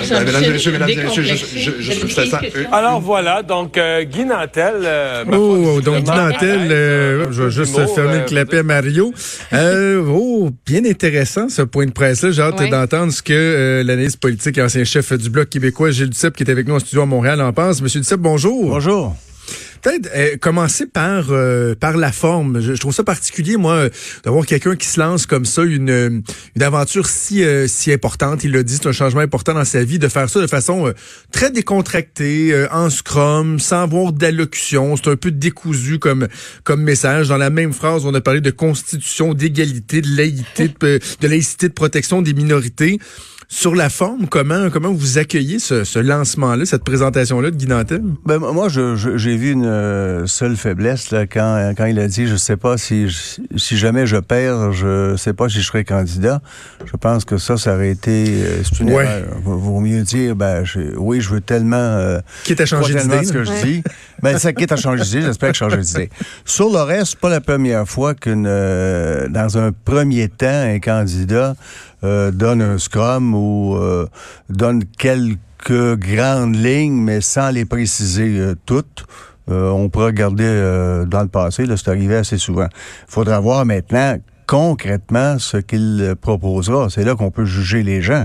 Mesdames 0.00 0.44
et 0.44 0.50
messieurs, 0.50 0.72
mesdames 0.72 0.88
et 0.90 0.96
messieurs, 0.96 1.22
je, 1.22 1.34
je, 1.80 1.92
je 1.92 2.26
ça. 2.26 2.40
Alors 2.72 3.00
voilà, 3.00 3.42
donc 3.42 3.76
euh, 3.76 4.04
Guy 4.04 4.24
Nantel. 4.24 4.74
Euh, 4.82 5.24
oh, 5.32 5.80
donc 5.80 6.04
Guy 6.04 6.10
Nantel, 6.10 6.68
euh, 6.70 7.26
je 7.30 7.44
vais 7.44 7.50
juste 7.50 7.74
fermer 7.94 8.20
le 8.20 8.24
clapet 8.24 8.58
à 8.58 8.62
Mario. 8.62 9.12
oh, 9.52 10.50
bien 10.66 10.84
intéressant 10.84 11.48
ce 11.48 11.62
point 11.62 11.86
de 11.86 11.92
presse-là. 11.92 12.30
J'ai 12.30 12.42
hâte 12.42 12.70
d'entendre 12.70 13.12
ce 13.12 13.22
que 13.22 13.82
l'analyste 13.84 14.20
politique 14.20 14.58
et 14.58 14.62
ancien 14.62 14.84
chef 14.84 15.12
du 15.12 15.30
Bloc 15.30 15.48
québécois, 15.48 15.90
Gilles 15.90 16.10
Duceppe, 16.10 16.36
qui 16.36 16.44
est 16.44 16.50
avec 16.50 16.66
nous 16.66 16.74
en 16.74 16.80
studio 16.80 17.02
à 17.02 17.06
Montréal, 17.06 17.40
en 17.40 17.52
pense. 17.52 17.82
Monsieur 17.82 18.00
Duceppe, 18.00 18.20
bonjour. 18.20 18.70
Bonjour. 18.70 19.16
Peut-être 19.82 20.10
euh, 20.14 20.36
commencer 20.36 20.86
par 20.86 21.26
euh, 21.30 21.74
par 21.74 21.96
la 21.96 22.12
forme. 22.12 22.60
Je, 22.60 22.72
trouve 22.74 22.94
ça 22.94 23.04
particulier, 23.04 23.56
moi, 23.56 23.88
d'avoir 24.24 24.44
quelqu'un 24.44 24.76
qui 24.76 24.86
se 24.86 25.00
lance 25.00 25.26
comme 25.26 25.44
ça, 25.44 25.62
une, 25.62 26.22
une 26.56 26.62
aventure 26.62 27.06
si 27.06 27.42
euh, 27.42 27.66
si 27.66 27.92
importante. 27.92 28.44
Il 28.44 28.52
l'a 28.52 28.62
dit, 28.62 28.74
c'est 28.74 28.88
un 28.88 28.92
changement 28.92 29.20
important 29.20 29.54
dans 29.54 29.64
sa 29.64 29.82
vie, 29.82 29.98
de 29.98 30.08
faire 30.08 30.28
ça 30.28 30.40
de 30.40 30.46
façon 30.46 30.92
très 31.32 31.50
décontractée, 31.50 32.66
en 32.70 32.90
scrum, 32.90 33.58
sans 33.58 33.82
avoir 33.82 34.12
d'allocution. 34.12 34.96
C'est 34.96 35.10
un 35.10 35.16
peu 35.16 35.30
décousu 35.30 35.98
comme 35.98 36.28
comme 36.64 36.82
message. 36.82 37.28
Dans 37.28 37.38
la 37.38 37.50
même 37.50 37.72
phrase, 37.72 38.04
on 38.04 38.14
a 38.14 38.20
parlé 38.20 38.40
de 38.40 38.50
constitution, 38.50 39.34
d'égalité, 39.34 40.02
de 40.02 40.16
laïcité, 40.16 40.68
de, 40.68 41.00
de 41.20 41.28
laïcité, 41.28 41.68
de 41.68 41.74
protection 41.74 42.22
des 42.22 42.34
minorités. 42.34 42.98
Sur 43.52 43.74
la 43.74 43.90
forme, 43.90 44.28
comment 44.28 44.70
comment 44.70 44.92
vous 44.92 45.18
accueillez 45.18 45.58
ce, 45.58 45.82
ce 45.82 45.98
lancement-là, 45.98 46.64
cette 46.66 46.84
présentation-là 46.84 47.50
de 47.50 47.56
Guy 47.56 47.66
Nantel? 47.66 48.00
Ben, 48.24 48.38
moi, 48.38 48.68
j'ai 48.68 48.94
je, 48.94 49.30
vu 49.30 49.50
une 49.50 49.66
euh, 49.66 50.24
seule 50.28 50.56
faiblesse 50.56 51.10
là, 51.10 51.26
quand, 51.26 51.72
quand 51.76 51.86
il 51.86 51.98
a 51.98 52.06
dit, 52.06 52.28
je 52.28 52.36
sais 52.36 52.56
pas 52.56 52.78
si, 52.78 53.08
si 53.56 53.76
jamais 53.76 54.06
je 54.06 54.18
perds, 54.18 54.70
je 54.70 55.16
sais 55.16 55.32
pas 55.32 55.48
si 55.48 55.60
je 55.60 55.66
serai 55.66 55.82
candidat. 55.82 56.40
Je 56.84 56.96
pense 56.96 57.24
que 57.24 57.38
ça, 57.38 57.56
ça 57.56 57.74
aurait 57.74 57.90
été 57.90 58.26
euh, 58.28 58.62
c'est 58.62 58.84
une 58.84 58.90
erreur. 58.90 59.26
Vaut 59.42 59.80
mieux 59.80 60.02
dire, 60.02 60.36
ben, 60.36 60.62
oui, 60.96 61.20
je 61.20 61.30
veux 61.30 61.40
tellement... 61.40 61.76
Euh, 61.76 62.20
quitte 62.44 62.60
à 62.60 62.66
changer 62.66 62.94
d'idée. 62.94 63.24
ce 63.24 63.32
que 63.32 63.42
je 63.42 63.64
dis. 63.64 63.82
Ben, 64.22 64.38
ça 64.38 64.52
quitte 64.52 64.70
à 64.70 64.76
changer 64.76 65.02
d'idée, 65.02 65.22
j'espère 65.22 65.48
que 65.48 65.56
je 65.56 65.58
change 65.58 65.76
d'idée. 65.76 66.08
Sur 66.44 66.70
le 66.70 66.82
reste, 66.82 67.16
pas 67.16 67.28
la 67.28 67.40
première 67.40 67.88
fois 67.88 68.14
qu'une, 68.14 68.46
euh, 68.46 69.26
dans 69.28 69.58
un 69.58 69.72
premier 69.72 70.28
temps, 70.28 70.46
un 70.46 70.78
candidat 70.78 71.56
euh, 72.02 72.30
donne 72.30 72.62
un 72.62 72.78
scrum 72.78 73.34
ou 73.34 73.76
euh, 73.76 74.06
donne 74.48 74.84
quelques 74.84 75.96
grandes 75.96 76.56
lignes, 76.56 77.00
mais 77.00 77.20
sans 77.20 77.50
les 77.50 77.64
préciser 77.64 78.38
euh, 78.38 78.54
toutes. 78.64 79.04
on 79.48 79.88
peut 79.88 80.04
regarder 80.04 81.04
dans 81.08 81.22
le 81.22 81.28
passé, 81.28 81.64
c'est 81.66 81.88
arrivé 81.88 82.16
assez 82.16 82.38
souvent. 82.38 82.68
Il 82.70 83.12
faudra 83.12 83.40
voir 83.40 83.66
maintenant 83.66 84.16
concrètement 84.50 85.38
ce 85.38 85.58
qu'il 85.58 86.16
proposera. 86.20 86.88
C'est 86.90 87.04
là 87.04 87.14
qu'on 87.14 87.30
peut 87.30 87.44
juger 87.44 87.84
les 87.84 88.02
gens. 88.02 88.24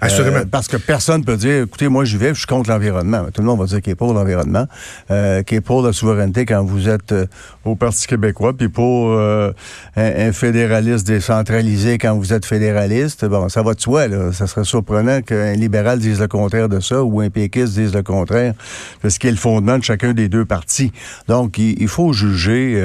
Assurément. 0.00 0.38
Euh, 0.38 0.44
parce 0.50 0.66
que 0.66 0.78
personne 0.78 1.26
peut 1.26 1.36
dire, 1.36 1.64
écoutez, 1.64 1.88
moi, 1.88 2.06
j'y 2.06 2.16
vais, 2.16 2.30
je 2.30 2.38
suis 2.38 2.46
contre 2.46 2.70
l'environnement. 2.70 3.26
Tout 3.34 3.42
le 3.42 3.48
monde 3.48 3.60
va 3.60 3.66
dire 3.66 3.82
qu'il 3.82 3.92
est 3.92 3.94
pour 3.94 4.14
l'environnement, 4.14 4.66
euh, 5.10 5.42
qu'il 5.42 5.58
est 5.58 5.60
pour 5.60 5.82
la 5.82 5.92
souveraineté 5.92 6.46
quand 6.46 6.64
vous 6.64 6.88
êtes 6.88 7.12
euh, 7.12 7.26
au 7.66 7.74
Parti 7.74 8.06
québécois, 8.06 8.54
puis 8.56 8.70
pour 8.70 9.12
un, 9.12 9.52
un 9.94 10.32
fédéraliste 10.32 11.06
décentralisé 11.06 11.98
quand 11.98 12.16
vous 12.16 12.32
êtes 12.32 12.46
fédéraliste. 12.46 13.26
Bon, 13.26 13.50
ça 13.50 13.62
va 13.62 13.74
de 13.74 13.80
soi, 13.80 14.08
là. 14.08 14.32
Ça 14.32 14.46
serait 14.46 14.64
surprenant 14.64 15.20
qu'un 15.20 15.52
libéral 15.52 15.98
dise 15.98 16.18
le 16.18 16.28
contraire 16.28 16.70
de 16.70 16.80
ça 16.80 17.04
ou 17.04 17.20
un 17.20 17.28
péquiste 17.28 17.74
dise 17.74 17.94
le 17.94 18.02
contraire 18.02 18.54
de 19.04 19.10
ce 19.10 19.18
qui 19.18 19.26
est 19.26 19.32
le 19.32 19.36
fondement 19.36 19.76
de 19.76 19.84
chacun 19.84 20.14
des 20.14 20.30
deux 20.30 20.46
partis. 20.46 20.92
Donc, 21.26 21.58
il, 21.58 21.76
il 21.78 21.88
faut 21.88 22.14
juger 22.14 22.82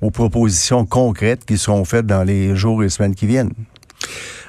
aux 0.00 0.12
propositions 0.12 0.86
concrètes 0.86 1.44
qui 1.44 1.58
seront 1.58 1.84
faites 1.84 2.11
dans 2.12 2.24
les 2.24 2.54
jours 2.54 2.84
et 2.84 2.90
semaines 2.90 3.14
qui 3.14 3.26
viennent. 3.26 3.52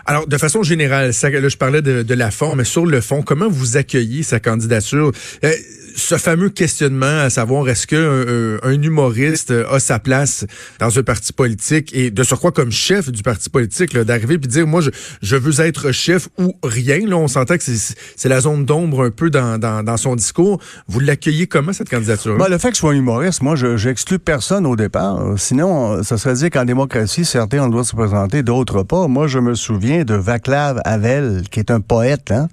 Alors, 0.05 0.27
de 0.27 0.37
façon 0.37 0.63
générale, 0.63 1.13
ça, 1.13 1.29
là, 1.29 1.47
je 1.47 1.57
parlais 1.57 1.81
de, 1.81 2.03
de 2.03 2.13
la 2.13 2.29
forme, 2.31 2.57
mais 2.57 2.63
sur 2.65 2.85
le 2.85 2.99
fond, 3.01 3.21
comment 3.21 3.47
vous 3.49 3.77
accueillez 3.77 4.23
sa 4.23 4.39
candidature? 4.39 5.11
Euh, 5.43 5.51
ce 5.95 6.17
fameux 6.17 6.49
questionnement 6.49 7.19
à 7.19 7.29
savoir 7.29 7.69
est-ce 7.69 7.85
qu'un 7.85 7.97
un, 7.97 8.57
un 8.63 8.81
humoriste 8.81 9.51
a 9.51 9.79
sa 9.79 9.99
place 9.99 10.43
dans 10.79 10.97
un 10.97 11.03
parti 11.03 11.31
politique 11.33 11.95
et 11.95 12.09
de 12.09 12.23
surcroît 12.23 12.51
comme 12.51 12.71
chef 12.71 13.11
du 13.11 13.21
parti 13.21 13.47
politique, 13.49 13.95
d'arriver 13.95 14.39
puis 14.39 14.47
dire 14.47 14.65
moi 14.65 14.81
je, 14.81 14.89
je 15.21 15.35
veux 15.35 15.63
être 15.63 15.91
chef 15.91 16.29
ou 16.39 16.55
rien. 16.63 17.07
Là, 17.07 17.17
on 17.17 17.27
s'entend 17.27 17.57
que 17.57 17.63
c'est 17.63 18.29
la 18.29 18.41
zone 18.41 18.65
d'ombre 18.65 19.03
un 19.03 19.11
peu 19.11 19.29
dans, 19.29 19.59
dans, 19.59 19.83
dans 19.83 19.97
son 19.97 20.15
discours. 20.15 20.59
Vous 20.87 20.99
l'accueillez 20.99 21.45
comment 21.45 21.73
cette 21.73 21.89
candidature? 21.89 22.37
Ben, 22.37 22.47
le 22.47 22.57
fait 22.57 22.69
que 22.69 22.75
je 22.75 22.79
sois 22.79 22.95
humoriste, 22.95 23.43
moi, 23.43 23.55
je 23.55 23.77
j'exclus 23.77 24.17
personne 24.17 24.65
au 24.65 24.75
départ. 24.75 25.21
Sinon, 25.37 26.01
ça 26.01 26.17
serait 26.17 26.33
dire 26.33 26.49
qu'en 26.49 26.65
démocratie, 26.65 27.23
certains 27.23 27.59
ont 27.59 27.65
le 27.65 27.71
droit 27.71 27.83
de 27.83 27.87
se 27.87 27.95
présenter, 27.95 28.41
d'autres 28.41 28.81
pas. 28.81 29.07
Moi, 29.07 29.27
je 29.27 29.37
me 29.37 29.53
souviens 29.53 29.92
de 30.01 30.15
Vaclav 30.15 30.81
Havel, 30.85 31.43
qui 31.51 31.59
est 31.59 31.69
un 31.69 31.79
poète, 31.79 32.31
hein, 32.31 32.47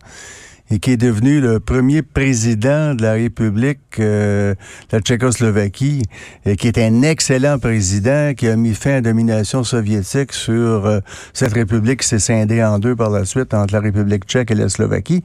et 0.71 0.79
qui 0.79 0.93
est 0.93 0.97
devenu 0.97 1.41
le 1.41 1.59
premier 1.59 2.03
président 2.03 2.95
de 2.95 3.03
la 3.03 3.13
République 3.13 3.81
euh, 3.99 4.55
de 4.91 4.97
la 4.97 5.01
Tchécoslovaquie, 5.01 6.03
et 6.45 6.57
qui 6.57 6.69
est 6.69 6.79
un 6.79 7.03
excellent 7.03 7.59
président 7.59 8.35
qui 8.37 8.47
a 8.47 8.57
mis 8.57 8.75
fin 8.75 8.91
à 8.91 8.95
la 8.95 9.01
domination 9.01 9.65
soviétique 9.65 10.33
sur 10.33 10.87
euh, 10.87 11.01
cette 11.33 11.55
République 11.55 12.03
qui 12.03 12.09
s'est 12.09 12.19
scindée 12.19 12.63
en 12.63 12.79
deux 12.79 12.95
par 12.95 13.11
la 13.11 13.25
suite 13.25 13.53
entre 13.55 13.75
la 13.75 13.81
République 13.81 14.25
tchèque 14.27 14.51
et 14.51 14.55
la 14.55 14.69
Slovaquie. 14.69 15.25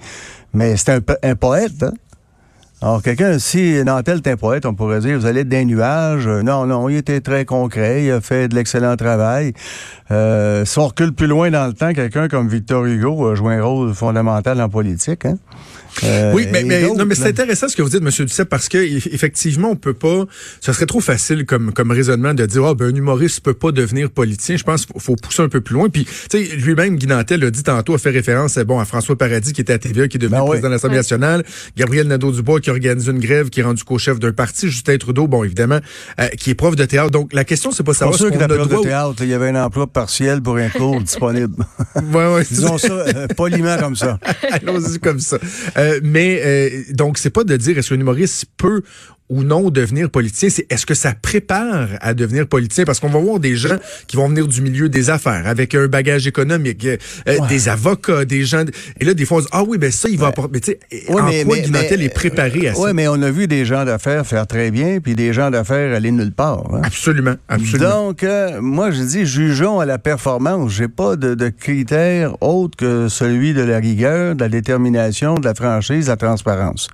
Mais 0.54 0.78
c'est 0.78 1.02
un, 1.24 1.36
poète, 1.36 1.84
hein? 1.84 1.94
Alors, 2.82 3.02
quelqu'un, 3.02 3.40
si 3.40 3.82
Nantel 3.86 4.18
est 4.18 4.28
un 4.28 4.36
poète, 4.36 4.66
on 4.66 4.74
pourrait 4.74 5.00
dire, 5.00 5.18
vous 5.18 5.26
allez 5.26 5.42
être 5.42 5.50
d'un 5.50 5.64
nuage. 5.64 6.28
Non, 6.28 6.66
non, 6.66 6.90
il 6.90 6.98
était 6.98 7.22
très 7.22 7.46
concret, 7.46 8.04
il 8.04 8.12
a 8.12 8.20
fait 8.20 8.50
de 8.50 8.56
l'excellent 8.56 8.96
travail. 8.98 9.54
Euh, 10.12 10.66
si 10.66 10.78
on 10.78 10.88
recule 10.88 11.14
plus 11.14 11.28
loin 11.28 11.50
dans 11.50 11.68
le 11.68 11.74
temps, 11.74 11.94
quelqu'un 11.94 12.28
comme 12.28 12.50
Victor 12.50 12.86
Hugo 12.86 13.30
a 13.30 13.36
joué 13.36 13.56
un 13.56 13.64
rôle 13.64 13.94
fondamental 13.94 14.62
en 14.62 14.68
politique. 14.68 15.26
Hein? 15.26 15.38
Euh, 16.04 16.34
oui, 16.34 16.48
mais, 16.52 16.64
mais, 16.64 16.82
non, 16.82 17.06
mais 17.06 17.16
c'est 17.16 17.28
intéressant 17.28 17.68
ce 17.68 17.76
que 17.76 17.82
vous 17.82 17.90
dites, 17.90 18.02
M. 18.02 18.10
Duceppe, 18.26 18.50
parce 18.50 18.70
que 18.70 18.78
effectivement, 18.78 19.70
on 19.72 19.76
peut 19.76 19.94
pas. 19.94 20.26
Ce 20.62 20.74
serait 20.74 20.86
trop 20.86 21.00
facile 21.00 21.46
comme 21.46 21.72
comme 21.74 21.92
raisonnement 21.92 22.34
de 22.34 22.46
dire, 22.46 22.64
ah 22.66 22.72
oh, 22.72 22.76
ben 22.76 22.88
un 22.94 22.96
humoriste 22.96 23.42
peut 23.42 23.54
pas 23.54 23.72
devenir 23.72 24.10
politicien. 24.10 24.58
Je 24.58 24.64
pense 24.64 24.86
qu'il 24.86 25.00
faut 25.02 25.16
pousser 25.16 25.42
un 25.42 25.50
peu 25.50 25.62
plus 25.62 25.74
loin. 25.74 25.90
Puis, 25.90 26.06
tu 26.06 26.46
sais, 26.46 26.56
lui-même, 26.56 26.96
Guy 26.98 27.08
Nantel 27.08 27.42
l'a 27.42 27.52
dit 27.52 27.64
tantôt, 27.64 27.94
a 27.94 27.98
fait 27.98 28.10
référence, 28.10 28.58
bon, 28.60 28.80
à 28.80 28.86
François 28.86 29.18
Paradis 29.18 29.54
qui 29.54 29.62
était 29.62 29.74
à 29.74 29.80
TVA, 29.80 30.08
qui 30.08 30.18
est 30.18 30.20
devenu 30.20 30.38
Ben 30.38 30.44
oui. 30.44 30.50
président 30.50 30.70
de 30.70 30.74
l'Assemblée 30.74 30.98
nationale, 30.98 31.44
Gabriel 31.78 32.08
Nadeau-Dubois 32.08 32.60
qui 32.60 32.70
organise 32.70 33.08
une 33.08 33.20
grève, 33.20 33.50
qui 33.50 33.60
est 33.62 33.64
rendu 33.64 33.84
co-chef 33.84 34.20
d'un 34.20 34.34
parti, 34.34 34.70
Justin 34.70 34.98
Trudeau, 34.98 35.28
bon, 35.28 35.44
évidemment, 35.44 35.80
euh, 36.20 36.28
qui 36.38 36.50
est 36.52 36.56
prof 36.56 36.76
de 36.76 36.86
théâtre. 36.86 37.12
Donc, 37.12 37.34
la 37.34 37.44
question, 37.44 37.72
c'est 37.72 37.84
pas 37.84 37.92
Pas 37.92 38.00
savoir 38.00 38.18
sûr 38.18 38.28
ce 38.28 38.32
qu'il 38.32 38.40
qu'on 38.40 38.46
a 38.50 38.54
a 38.54 38.58
le 38.58 38.66
droit. 38.66 38.80
de 38.80 38.88
théâtre, 38.88 39.16
il 39.22 39.28
y 39.30 39.34
avait 39.34 39.50
un 39.50 39.64
emploi 39.64 39.88
partiel 39.88 40.42
pour 40.42 40.58
un 40.58 40.70
cours 40.70 41.00
disponible. 41.02 41.56
Ouais, 42.14 42.34
ouais, 42.34 42.44
c'est 42.44 42.56
Disons 42.56 42.78
ça 42.78 42.92
euh, 42.94 43.28
poliment 43.36 43.78
comme 43.78 43.96
ça. 43.96 44.20
Allons-y 44.52 45.00
comme 45.00 45.20
ça. 45.20 45.38
Euh, 45.78 45.85
mais 46.04 46.42
euh, 46.44 46.70
donc, 46.94 47.18
c'est 47.18 47.30
pas 47.30 47.44
de 47.44 47.56
dire 47.58 47.78
est-ce 47.78 47.90
qu'un 47.90 48.00
humoriste 48.00 48.46
peut 48.58 48.82
ou 49.30 49.44
non 49.44 49.70
devenir 49.72 50.10
politicien, 50.12 50.50
c'est 50.50 50.72
est-ce 50.72 50.86
que 50.86 50.94
ça 50.94 51.14
prépare 51.20 51.88
à 52.02 52.14
devenir 52.14 52.48
politicien? 52.48 52.84
Parce 52.86 53.00
qu'on 53.00 53.10
va 53.10 53.20
voir 53.20 53.40
des 53.40 53.56
gens 53.56 53.78
qui 54.08 54.18
vont 54.18 54.28
venir 54.30 54.48
du 54.48 54.62
milieu 54.62 54.88
des 54.88 55.10
affaires, 55.10 55.48
avec 55.48 55.74
un 55.74 55.88
bagage 55.88 56.28
économique, 56.28 56.86
euh, 56.86 56.98
euh, 57.28 57.38
des 57.50 57.68
avocats, 57.70 58.24
des 58.26 58.44
gens... 58.46 58.64
Et 59.00 59.06
là, 59.06 59.14
des 59.16 59.26
fois, 59.26 59.38
on 59.38 59.42
se 59.42 59.46
dit, 59.46 59.52
ah 59.54 59.64
oui, 59.68 59.78
ben 59.80 59.92
ça, 59.92 60.10
il 60.10 60.20
va 60.20 60.28
apporter... 60.28 60.52
Mais 60.54 60.60
tu 60.60 60.72
sais, 60.74 61.12
Ouais, 61.12 61.22
en 61.22 61.26
mais- 61.26 61.44
quoi 61.44 61.56
mais- 61.56 61.62
Guy 61.64 61.72
Nantel 61.72 62.00
mais- 62.00 62.06
est 62.06 62.10
préparé 62.14 62.68
à 62.68 62.74
ça? 62.76 62.82
Oui, 62.82 62.92
mais 62.94 63.08
on 63.08 63.20
a 63.22 63.32
vu 63.32 63.48
des 63.48 63.66
gens 63.66 63.84
d'affaires 63.84 64.26
faire 64.28 64.46
très 64.46 64.70
bien, 64.70 65.00
puis 65.00 65.16
des 65.16 65.34
gens 65.34 65.50
d'affaires 65.50 65.96
aller 65.96 66.12
nulle 66.12 66.32
part. 66.32 66.64
hein. 66.74 66.82
Absolument, 66.84 67.36
absolument. 67.50 68.08
Donc, 68.08 68.24
euh, 68.24 68.62
moi, 68.62 68.92
je 68.92 69.02
dis, 69.02 69.26
jugeons 69.26 69.80
à 69.80 69.86
la 69.86 69.98
performance. 69.98 70.72
J'ai 70.72 70.88
pas 70.88 71.16
de, 71.16 71.34
de 71.34 71.50
critères 71.50 72.36
autres 72.44 72.78
que 72.78 73.08
celui 73.10 73.54
de 73.56 73.62
la 73.64 73.80
rigueur, 73.80 74.36
de 74.36 74.42
la 74.42 74.50
détermination, 74.50 75.36
de 75.36 75.46
la 75.46 75.56
franchise, 75.56 76.06
de 76.06 76.10
la 76.12 76.18
transparence. 76.18 76.88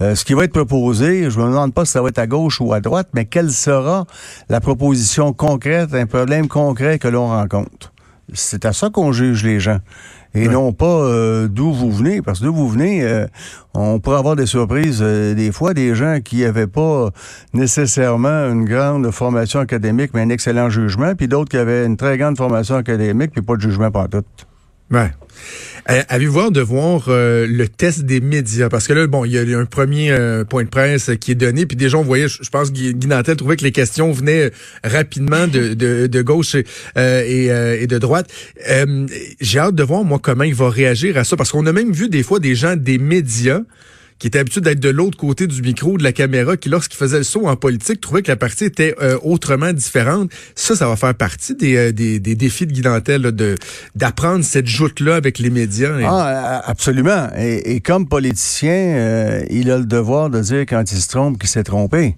Euh, 0.00 0.14
ce 0.16 0.24
qui 0.24 0.34
va 0.34 0.44
être 0.44 0.52
proposé, 0.52 1.30
je 1.30 1.38
me 1.38 1.44
demande 1.44 1.63
pas 1.72 1.84
si 1.84 1.92
ça 1.92 2.02
va 2.02 2.08
être 2.08 2.18
à 2.18 2.26
gauche 2.26 2.60
ou 2.60 2.72
à 2.72 2.80
droite, 2.80 3.08
mais 3.14 3.24
quelle 3.24 3.50
sera 3.50 4.06
la 4.48 4.60
proposition 4.60 5.32
concrète, 5.32 5.94
un 5.94 6.06
problème 6.06 6.48
concret 6.48 6.98
que 6.98 7.08
l'on 7.08 7.28
rencontre? 7.28 7.92
C'est 8.32 8.64
à 8.64 8.72
ça 8.72 8.90
qu'on 8.90 9.12
juge 9.12 9.44
les 9.44 9.60
gens. 9.60 9.78
Et 10.36 10.48
non 10.48 10.72
pas 10.72 10.86
euh, 10.86 11.46
d'où 11.46 11.72
vous 11.72 11.92
venez, 11.92 12.20
parce 12.20 12.40
que 12.40 12.46
d'où 12.46 12.54
vous 12.54 12.68
venez, 12.68 13.04
euh, 13.04 13.26
on 13.72 14.00
pourrait 14.00 14.18
avoir 14.18 14.34
des 14.34 14.46
surprises 14.46 14.98
euh, 15.00 15.32
des 15.32 15.52
fois, 15.52 15.74
des 15.74 15.94
gens 15.94 16.18
qui 16.24 16.40
n'avaient 16.40 16.66
pas 16.66 17.10
nécessairement 17.52 18.50
une 18.50 18.64
grande 18.64 19.08
formation 19.12 19.60
académique, 19.60 20.10
mais 20.12 20.22
un 20.22 20.30
excellent 20.30 20.70
jugement, 20.70 21.14
puis 21.14 21.28
d'autres 21.28 21.50
qui 21.50 21.56
avaient 21.56 21.86
une 21.86 21.96
très 21.96 22.18
grande 22.18 22.36
formation 22.36 22.74
académique, 22.74 23.30
puis 23.30 23.42
pas 23.42 23.54
de 23.54 23.60
jugement 23.60 23.92
pantoute. 23.92 24.46
Ouais. 24.90 25.10
Euh, 25.90 26.02
Avez-vous 26.08 26.40
hâte 26.40 26.52
de 26.52 26.60
voir 26.60 27.06
euh, 27.08 27.46
le 27.46 27.68
test 27.68 28.02
des 28.02 28.20
médias? 28.20 28.68
Parce 28.68 28.86
que 28.86 28.92
là, 28.92 29.06
bon, 29.06 29.24
il 29.24 29.32
y 29.32 29.38
a 29.38 29.58
un 29.58 29.64
premier 29.64 30.12
euh, 30.12 30.44
point 30.44 30.64
de 30.64 30.68
presse 30.68 31.10
qui 31.20 31.32
est 31.32 31.34
donné, 31.34 31.66
puis 31.66 31.76
déjà, 31.76 31.98
on 31.98 32.02
voyait, 32.02 32.28
je 32.28 32.48
pense 32.48 32.72
Guy 32.72 32.94
Guy 32.94 33.06
Nantel 33.06 33.36
trouvait 33.36 33.56
que 33.56 33.64
les 33.64 33.72
questions 33.72 34.12
venaient 34.12 34.50
rapidement 34.82 35.46
de, 35.46 35.74
de, 35.74 36.06
de 36.06 36.22
gauche 36.22 36.54
et, 36.54 36.64
euh, 36.96 37.24
et, 37.26 37.50
euh, 37.50 37.80
et 37.80 37.86
de 37.86 37.98
droite. 37.98 38.30
Euh, 38.70 39.06
J'ai 39.40 39.58
hâte 39.58 39.74
de 39.74 39.82
voir, 39.82 40.04
moi, 40.04 40.18
comment 40.22 40.44
il 40.44 40.54
va 40.54 40.70
réagir 40.70 41.18
à 41.18 41.24
ça, 41.24 41.36
parce 41.36 41.50
qu'on 41.50 41.66
a 41.66 41.72
même 41.72 41.92
vu 41.92 42.08
des 42.08 42.22
fois 42.22 42.38
des 42.38 42.54
gens 42.54 42.76
des 42.76 42.98
médias 42.98 43.60
qui 44.18 44.28
étaient 44.28 44.38
habitués 44.38 44.60
d'être 44.60 44.80
de 44.80 44.88
l'autre 44.88 45.18
côté 45.18 45.46
du 45.46 45.60
micro, 45.60 45.98
de 45.98 46.02
la 46.04 46.12
caméra, 46.12 46.56
qui, 46.56 46.68
lorsqu'ils 46.68 46.96
faisaient 46.96 47.18
le 47.18 47.24
saut 47.24 47.46
en 47.48 47.56
politique, 47.56 48.00
trouvaient 48.00 48.22
que 48.22 48.30
la 48.30 48.36
partie 48.36 48.64
était 48.64 48.94
euh, 49.02 49.18
autrement 49.22 49.72
différente. 49.72 50.30
Ça, 50.54 50.76
ça 50.76 50.86
va 50.88 50.96
faire 50.96 51.14
partie 51.14 51.54
des, 51.56 51.76
euh, 51.76 51.92
des, 51.92 52.20
des 52.20 52.34
défis 52.36 52.66
de 52.66 52.72
Guy 52.72 52.82
là, 52.82 53.00
de 53.00 53.56
d'apprendre 53.96 54.44
cette 54.44 54.66
joute-là 54.68 55.16
avec 55.16 55.38
les 55.38 55.50
médias. 55.50 55.98
Et- 55.98 56.04
Ah, 56.06 56.62
absolument. 56.64 57.28
Et, 57.36 57.74
et 57.74 57.80
comme 57.80 58.08
politicien, 58.08 58.70
euh, 58.72 59.42
il 59.50 59.70
a 59.70 59.78
le 59.78 59.84
devoir 59.86 60.30
de 60.30 60.40
dire 60.40 60.60
quand 60.60 60.90
il 60.90 60.98
se 60.98 61.08
trompe 61.08 61.38
qu'il 61.38 61.48
s'est 61.50 61.64
trompé. 61.64 62.16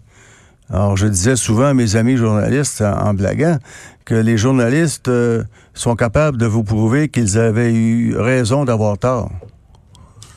Alors, 0.68 0.96
je 0.96 1.06
disais 1.06 1.36
souvent 1.36 1.66
à 1.66 1.74
mes 1.74 1.96
amis 1.96 2.16
journalistes, 2.16 2.82
en, 2.82 2.92
en 3.08 3.14
blaguant, 3.14 3.58
que 4.04 4.14
les 4.14 4.36
journalistes 4.36 5.08
euh, 5.08 5.42
sont 5.74 5.94
capables 5.96 6.36
de 6.38 6.46
vous 6.46 6.62
prouver 6.64 7.08
qu'ils 7.08 7.38
avaient 7.38 7.72
eu 7.72 8.16
raison 8.16 8.64
d'avoir 8.64 8.98
tort. 8.98 9.30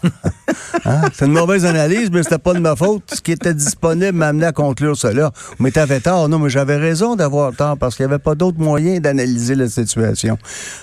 Hein? 0.86 1.02
C'est 1.14 1.26
une 1.26 1.34
mauvaise 1.34 1.66
analyse, 1.66 2.10
mais 2.12 2.24
c'était 2.24 2.38
pas 2.38 2.54
de 2.54 2.60
ma 2.60 2.76
faute. 2.76 3.04
Ce 3.14 3.22
qui 3.22 3.32
était 3.32 3.54
disponible 3.54 4.14
m'a 4.14 4.28
amené 4.28 4.46
à 4.46 4.52
conclure 4.52 4.96
cela. 4.96 5.32
Mais 5.60 5.72
t'avais 5.72 6.00
tort. 6.00 6.30
Non, 6.30 6.40
mais 6.40 6.50
j'avais 6.50 6.78
raison 6.78 7.16
d'avoir 7.16 7.54
tort 7.56 7.78
parce 7.78 7.96
qu'il 7.96 8.06
n'y 8.06 8.12
avait 8.12 8.22
pas 8.22 8.36
d'autre 8.36 8.60
moyen 8.60 9.00
d'analyser 9.00 9.56
la 9.56 9.68
situation. 9.68 10.38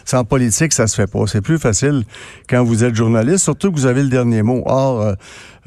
Sans 0.04 0.25
politique, 0.25 0.73
ça 0.73 0.87
se 0.87 0.94
fait 0.94 1.06
pas. 1.06 1.26
C'est 1.26 1.40
plus 1.40 1.58
facile 1.58 2.04
quand 2.49 2.64
vous 2.64 2.85
êtes 2.85 2.94
journaliste, 2.94 3.44
surtout 3.44 3.70
que 3.70 3.76
vous 3.76 3.87
avez 3.87 4.02
le 4.02 4.08
dernier 4.08 4.42
mot. 4.42 4.62
Or, 4.66 5.00
euh, 5.00 5.14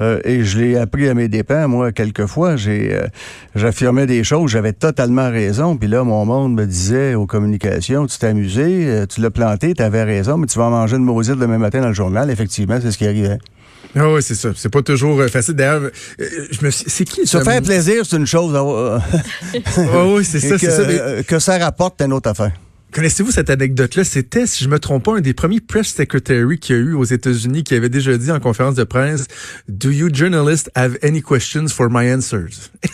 euh, 0.00 0.20
et 0.24 0.44
je 0.44 0.58
l'ai 0.58 0.76
appris 0.76 1.08
à 1.08 1.14
mes 1.14 1.28
dépens, 1.28 1.68
moi, 1.68 1.92
quelquefois, 1.92 2.56
euh, 2.66 3.06
j'affirmais 3.54 4.06
des 4.06 4.24
choses, 4.24 4.50
j'avais 4.50 4.72
totalement 4.72 5.28
raison, 5.30 5.76
puis 5.76 5.88
là, 5.88 6.04
mon 6.04 6.24
monde 6.24 6.54
me 6.54 6.64
disait 6.64 7.14
aux 7.14 7.26
communications, 7.26 8.06
tu 8.06 8.18
t'es 8.18 8.28
amusé, 8.28 9.04
tu 9.08 9.20
l'as 9.20 9.30
planté, 9.30 9.74
tu 9.74 9.82
avais 9.82 10.04
raison, 10.04 10.38
mais 10.38 10.46
tu 10.46 10.58
vas 10.58 10.70
manger 10.70 10.96
une 10.96 11.04
maudite 11.04 11.36
demain 11.36 11.58
matin 11.58 11.80
dans 11.80 11.88
le 11.88 11.94
journal. 11.94 12.30
Effectivement, 12.30 12.78
c'est 12.80 12.90
ce 12.90 12.98
qui 12.98 13.06
arrivait. 13.06 13.38
Ah 13.96 14.08
oui, 14.12 14.22
c'est 14.22 14.34
ça. 14.34 14.50
C'est 14.54 14.68
pas 14.68 14.82
toujours 14.82 15.20
euh, 15.20 15.28
facile. 15.28 15.54
D'ailleurs, 15.54 15.82
euh, 15.82 16.28
je 16.50 16.64
me 16.64 16.70
suis... 16.70 16.84
C'est 16.88 17.04
qui 17.04 17.26
Se 17.26 17.40
faire 17.42 17.60
plaisir, 17.62 18.04
c'est 18.08 18.16
une 18.16 18.26
chose. 18.26 18.52
euh, 18.54 18.98
Ah 19.78 20.04
oui, 20.06 20.24
c'est 20.24 20.38
ça, 20.40 20.50
que, 20.50 20.58
c'est 20.58 20.70
ça. 20.70 20.84
mais- 20.86 21.00
euh, 21.00 21.22
que 21.22 21.38
ça 21.38 21.58
rapporte, 21.58 21.96
c'est 21.98 22.06
une 22.06 22.12
autre 22.12 22.30
affaire. 22.30 22.52
Connaissez-vous 22.92 23.30
cette 23.30 23.50
anecdote-là? 23.50 24.04
C'était, 24.04 24.46
si 24.46 24.64
je 24.64 24.68
me 24.68 24.78
trompe 24.78 25.04
pas, 25.04 25.16
un 25.16 25.20
des 25.20 25.34
premiers 25.34 25.60
press 25.60 25.88
secretary 25.88 26.58
qu'il 26.58 26.76
y 26.76 26.78
a 26.78 26.82
eu 26.82 26.94
aux 26.94 27.04
États-Unis 27.04 27.62
qui 27.62 27.74
avait 27.74 27.88
déjà 27.88 28.16
dit 28.16 28.30
en 28.32 28.40
conférence 28.40 28.74
de 28.74 28.84
presse, 28.84 29.26
Do 29.68 29.90
you 29.90 30.08
journalists 30.12 30.70
have 30.74 30.96
any 31.02 31.22
questions 31.22 31.68
for 31.68 31.88
my 31.90 32.12
answers? 32.12 32.70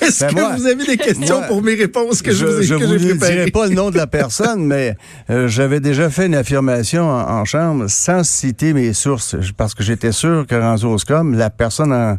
Est-ce 0.00 0.20
Ben 0.24 0.28
que 0.34 0.40
moi- 0.40 0.56
vous 0.56 0.66
avez 0.66 0.86
des 0.86 0.96
questions 0.96 1.38
moi, 1.38 1.46
pour 1.48 1.62
mes 1.62 1.74
réponses 1.74 2.22
que 2.22 2.32
je, 2.32 2.62
je 2.62 2.74
vous 2.74 2.94
ai, 2.94 2.98
je 2.98 3.08
vous 3.12 3.18
dirai 3.18 3.50
pas 3.50 3.66
le 3.66 3.74
nom 3.74 3.90
de 3.90 3.96
la 3.96 4.06
personne, 4.08 4.64
mais 4.66 4.96
euh, 5.28 5.48
j'avais 5.48 5.80
déjà 5.80 6.08
fait 6.10 6.26
une 6.26 6.34
affirmation 6.34 7.08
en, 7.10 7.28
en 7.40 7.44
chambre 7.44 7.86
sans 7.88 8.24
citer 8.24 8.72
mes 8.72 8.92
sources, 8.92 9.36
parce 9.56 9.74
que 9.74 9.82
j'étais 9.82 10.12
sûr 10.12 10.46
que 10.46 10.56
SCOM, 10.98 11.36
la 11.36 11.50
personne 11.50 11.92
en, 11.92 12.18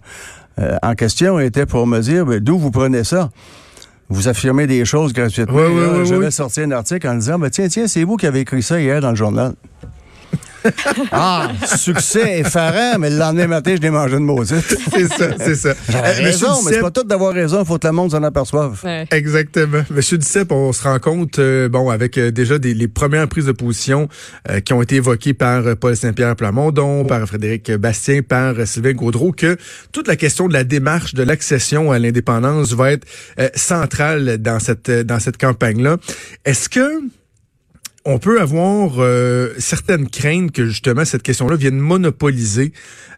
euh, 0.59 0.75
en 0.83 0.93
question 0.95 1.39
était 1.39 1.65
pour 1.65 1.87
me 1.87 1.99
dire 2.01 2.25
ben, 2.25 2.39
d'où 2.39 2.57
vous 2.59 2.71
prenez 2.71 3.03
ça? 3.03 3.29
Vous 4.11 4.27
affirmez 4.27 4.67
des 4.67 4.83
choses 4.85 5.13
gratuitement. 5.13 5.55
Ouais, 5.55 5.63
Là, 5.63 5.97
ouais, 5.99 6.05
je 6.05 6.15
vais 6.15 6.31
sortir 6.31 6.65
un 6.65 6.71
article 6.71 7.07
en 7.07 7.15
disant, 7.15 7.39
ben, 7.39 7.49
tiens, 7.49 7.67
tiens, 7.67 7.87
c'est 7.87 8.03
vous 8.03 8.17
qui 8.17 8.27
avez 8.27 8.41
écrit 8.41 8.61
ça 8.61 8.79
hier 8.79 9.01
dans 9.01 9.09
le 9.11 9.15
journal. 9.15 9.53
ah, 11.11 11.49
succès 11.77 12.39
effarant, 12.39 12.97
mais 12.99 13.09
le 13.09 13.17
lendemain 13.17 13.47
matin, 13.47 13.75
je 13.75 13.81
l'ai 13.81 13.89
mangé 13.89 14.13
de 14.15 14.19
maudite. 14.19 14.55
C'est 14.91 15.07
ça, 15.07 15.29
c'est 15.37 15.55
ça. 15.55 15.73
J'avais 15.89 16.07
Euh, 16.07 16.25
Monsieur 16.25 16.47
raison, 16.47 16.61
mais 16.65 16.73
c'est 16.73 16.81
pas 16.81 16.91
tout 16.91 17.03
d'avoir 17.03 17.33
raison, 17.33 17.61
il 17.61 17.65
faut 17.65 17.77
que 17.77 17.87
le 17.87 17.93
monde 17.93 18.11
s'en 18.11 18.23
aperçoive. 18.23 18.79
Exactement. 19.11 19.81
Monsieur 19.89 20.17
Duceppe, 20.17 20.51
on 20.51 20.71
se 20.73 20.83
rend 20.83 20.99
compte, 20.99 21.39
euh, 21.39 21.69
bon, 21.69 21.89
avec 21.89 22.17
euh, 22.17 22.31
déjà 22.31 22.57
des, 22.59 22.73
les 22.73 22.87
premières 22.87 23.27
prises 23.27 23.45
de 23.45 23.51
position 23.51 24.07
euh, 24.49 24.59
qui 24.59 24.73
ont 24.73 24.81
été 24.81 24.95
évoquées 24.95 25.33
par 25.33 25.65
euh, 25.65 25.75
Paul 25.75 25.95
Saint-Pierre 25.95 26.35
Plamondon, 26.35 27.05
par 27.05 27.25
Frédéric 27.27 27.71
Bastien, 27.71 28.21
par 28.21 28.59
euh, 28.59 28.65
Sylvain 28.65 28.93
Gaudreau, 28.93 29.31
que 29.31 29.57
toute 29.91 30.07
la 30.07 30.15
question 30.15 30.47
de 30.47 30.53
la 30.53 30.63
démarche 30.63 31.13
de 31.13 31.23
l'accession 31.23 31.91
à 31.91 31.99
l'indépendance 31.99 32.73
va 32.73 32.91
être 32.91 33.07
euh, 33.39 33.49
centrale 33.55 34.37
dans 34.37 34.59
cette 34.59 34.89
euh, 34.89 35.03
dans 35.03 35.19
cette 35.19 35.37
campagne-là. 35.37 35.97
Est-ce 36.45 36.69
que 36.69 37.01
on 38.03 38.17
peut 38.17 38.41
avoir 38.41 38.93
euh, 38.97 39.53
certaines 39.59 40.09
craintes 40.09 40.51
que 40.51 40.65
justement 40.65 41.05
cette 41.05 41.21
question-là 41.21 41.55
vienne 41.55 41.77
monopoliser 41.77 42.73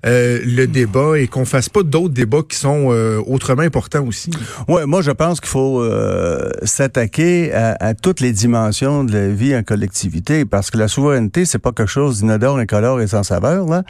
euh, 0.06 0.42
le 0.44 0.68
débat 0.68 1.18
et 1.18 1.28
qu'on 1.28 1.46
fasse 1.46 1.70
pas 1.70 1.84
d'autres 1.84 2.13
débats 2.13 2.42
qui 2.48 2.58
sont 2.58 2.90
euh, 2.92 3.22
autrement 3.25 3.62
importants 3.62 4.06
aussi. 4.06 4.32
Ouais, 4.68 4.86
moi 4.86 5.02
je 5.02 5.12
pense 5.12 5.40
qu'il 5.40 5.50
faut 5.50 5.82
euh, 5.82 6.50
s'attaquer 6.63 7.54
à, 7.54 7.78
à 7.80 7.94
toutes 7.94 8.20
les 8.20 8.34
dimensions 8.34 9.06
de 9.06 9.13
la 9.13 9.28
vie 9.30 9.56
en 9.56 9.63
collectivité 9.63 10.44
parce 10.44 10.70
que 10.70 10.78
la 10.78 10.90
souveraineté 10.90 11.46
c'est 11.46 11.60
pas 11.60 11.72
quelque 11.72 11.90
chose 11.90 12.20
d'inodore, 12.20 12.58
incolore 12.58 13.00
et 13.00 13.08
sans 13.08 13.24
saveur 13.24 13.66
là. 13.68 13.84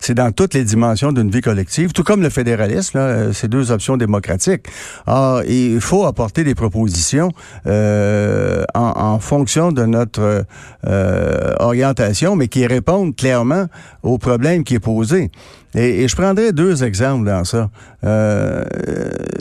C'est 0.00 0.14
dans 0.14 0.32
toutes 0.32 0.54
les 0.54 0.64
dimensions 0.64 1.12
d'une 1.12 1.30
vie 1.30 1.42
collective, 1.42 1.92
tout 1.92 2.02
comme 2.02 2.22
le 2.22 2.30
fédéralisme. 2.30 2.98
Là, 2.98 3.04
euh, 3.04 3.32
c'est 3.32 3.48
deux 3.48 3.70
options 3.70 3.96
démocratiques. 3.96 4.66
Alors 5.06 5.44
il 5.44 5.80
faut 5.80 6.06
apporter 6.06 6.42
des 6.42 6.56
propositions 6.56 7.30
euh, 7.66 8.64
en, 8.74 8.92
en 8.96 9.18
fonction 9.20 9.70
de 9.70 9.84
notre 9.84 10.39
euh, 10.86 11.54
orientation, 11.58 12.36
mais 12.36 12.48
qui 12.48 12.66
répondent 12.66 13.14
clairement 13.14 13.66
au 14.02 14.18
problème 14.18 14.64
qui 14.64 14.74
est 14.74 14.80
posé. 14.80 15.30
Et, 15.74 16.02
et 16.02 16.08
je 16.08 16.16
prendrai 16.16 16.52
deux 16.52 16.82
exemples 16.82 17.26
dans 17.26 17.44
ça. 17.44 17.70
Euh, 18.04 18.64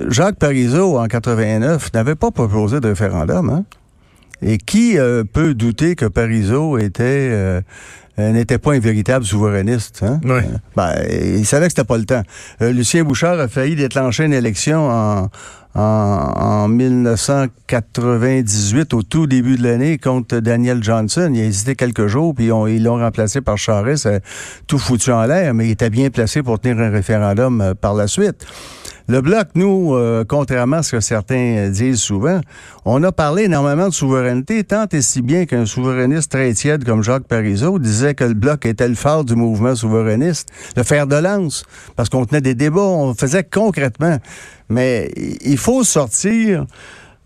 Jacques 0.10 0.38
Parizeau, 0.38 0.98
en 0.98 1.08
89, 1.08 1.94
n'avait 1.94 2.16
pas 2.16 2.32
proposé 2.32 2.80
de 2.80 2.88
référendum. 2.88 3.50
Hein? 3.50 3.66
Et 4.42 4.58
qui 4.58 4.98
euh, 4.98 5.24
peut 5.24 5.54
douter 5.54 5.96
que 5.96 6.06
Parizeau 6.06 6.78
était 6.78 7.04
euh, 7.04 7.62
euh, 8.20 8.32
n'était 8.32 8.58
pas 8.58 8.74
un 8.74 8.80
véritable 8.80 9.24
souverainiste. 9.24 10.04
Hein? 10.04 10.20
Euh, 10.26 10.42
ben, 10.76 10.92
il 11.10 11.46
savait 11.46 11.68
que 11.68 11.72
c'était 11.72 11.86
pas 11.86 11.98
le 11.98 12.06
temps. 12.06 12.24
Euh, 12.62 12.72
Lucien 12.72 13.04
Bouchard 13.04 13.40
a 13.40 13.48
failli 13.48 13.76
déclencher 13.76 14.26
une 14.26 14.34
élection 14.34 14.90
en, 14.90 15.30
en, 15.76 16.32
en 16.36 16.68
1998, 16.68 18.94
au 18.94 19.04
tout 19.04 19.28
début 19.28 19.56
de 19.58 19.64
l'année, 19.64 19.98
contre 19.98 20.40
Daniel 20.40 20.84
Johnson. 20.84 21.32
Il 21.34 21.42
a 21.42 21.46
hésité 21.46 21.76
quelques 21.76 22.08
jours, 22.08 22.34
puis 22.36 22.46
ils 22.46 22.52
ont- 22.52 22.68
ils 22.68 22.84
l'ont 22.84 22.98
remplacé 22.98 23.42
par 23.42 23.58
Charest, 23.58 24.06
euh, 24.08 24.20
tout 24.68 24.80
foutu 24.80 25.12
en 25.12 25.26
l'air, 25.26 25.54
mais 25.54 25.68
il 25.68 25.72
était 25.72 25.90
bien 25.90 26.10
placé 26.10 26.42
pour 26.44 26.60
tenir 26.60 26.80
un 26.80 26.90
référendum 26.90 27.62
euh, 27.62 27.74
par 27.76 27.94
la 27.94 28.08
suite. 28.08 28.46
Le 29.10 29.22
Bloc, 29.22 29.48
nous, 29.56 29.96
euh, 29.96 30.24
contrairement 30.24 30.78
à 30.78 30.84
ce 30.84 30.92
que 30.92 31.00
certains 31.00 31.58
euh, 31.58 31.70
disent 31.72 32.00
souvent, 32.00 32.42
on 32.86 33.02
a 33.02 33.12
parlé 33.12 33.46
énormément 33.46 33.90
de 33.90 33.94
souveraineté, 33.94 34.64
tant 34.64 34.86
et 34.92 35.02
si 35.02 35.24
bien 35.24 35.48
qu'un 35.48 35.66
souverainiste 35.66 36.32
très 36.32 36.54
tiède 36.54 36.86
comme 36.86 37.02
Jacques 37.02 37.28
Parizeau 37.28 37.80
disait 37.80 38.14
que 38.14 38.24
le 38.24 38.36
Bloc 38.36 38.68
était 38.68 38.88
le 38.88 38.94
phare 38.94 39.24
du 39.24 39.36
mouvement 39.36 39.76
souverainiste, 39.76 40.50
le 40.78 40.84
fer 40.84 41.08
de 41.08 41.16
lance, 41.16 41.64
parce 41.96 42.08
qu'on 42.10 42.24
tenait 42.24 42.42
des 42.42 42.54
débats, 42.54 42.82
on 42.82 43.16
faisait 43.16 43.44
concrètement. 43.44 44.20
Mais 44.70 45.10
il 45.42 45.58
faut 45.58 45.84
sortir 45.84 46.68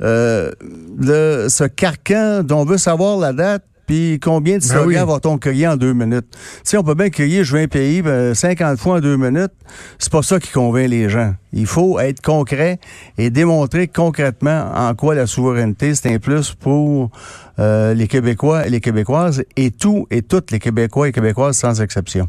euh, 0.01 0.51
de 0.97 1.47
ce 1.49 1.65
carcan 1.65 2.43
dont 2.43 2.61
on 2.61 2.65
veut 2.65 2.77
savoir 2.77 3.17
la 3.17 3.33
date, 3.33 3.65
puis 3.85 4.19
combien 4.21 4.57
de 4.57 4.61
Ben 4.61 4.67
slogans 4.69 5.03
oui. 5.03 5.13
va-t-on 5.13 5.37
crier 5.37 5.67
en 5.67 5.75
deux 5.75 5.93
minutes? 5.93 6.27
Tu 6.31 6.39
sais, 6.63 6.77
on 6.77 6.83
peut 6.83 6.95
bien 6.95 7.09
crier 7.09 7.43
«je 7.45 7.55
veux 7.55 7.63
un 7.63 7.67
pays 7.67 8.01
ben, 8.01 8.33
50 8.33 8.79
fois 8.79 8.97
en 8.97 8.99
deux 8.99 9.17
minutes». 9.17 9.51
C'est 9.99 10.11
pas 10.11 10.21
ça 10.21 10.39
qui 10.39 10.51
convainc 10.51 10.89
les 10.89 11.09
gens. 11.09 11.33
Il 11.51 11.67
faut 11.67 11.99
être 11.99 12.21
concret 12.21 12.79
et 13.17 13.29
démontrer 13.29 13.87
concrètement 13.87 14.71
en 14.75 14.93
quoi 14.95 15.15
la 15.15 15.27
souveraineté, 15.27 15.95
c'est 15.95 16.13
un 16.13 16.19
plus 16.19 16.53
pour 16.53 17.11
euh, 17.59 17.93
les 17.93 18.07
Québécois 18.07 18.65
et 18.65 18.69
les 18.69 18.81
Québécoises 18.81 19.43
et 19.55 19.71
tous 19.71 20.07
et 20.09 20.21
toutes 20.21 20.51
les 20.51 20.59
Québécois 20.59 21.09
et 21.09 21.11
Québécoises 21.11 21.57
sans 21.57 21.81
exception. 21.81 22.27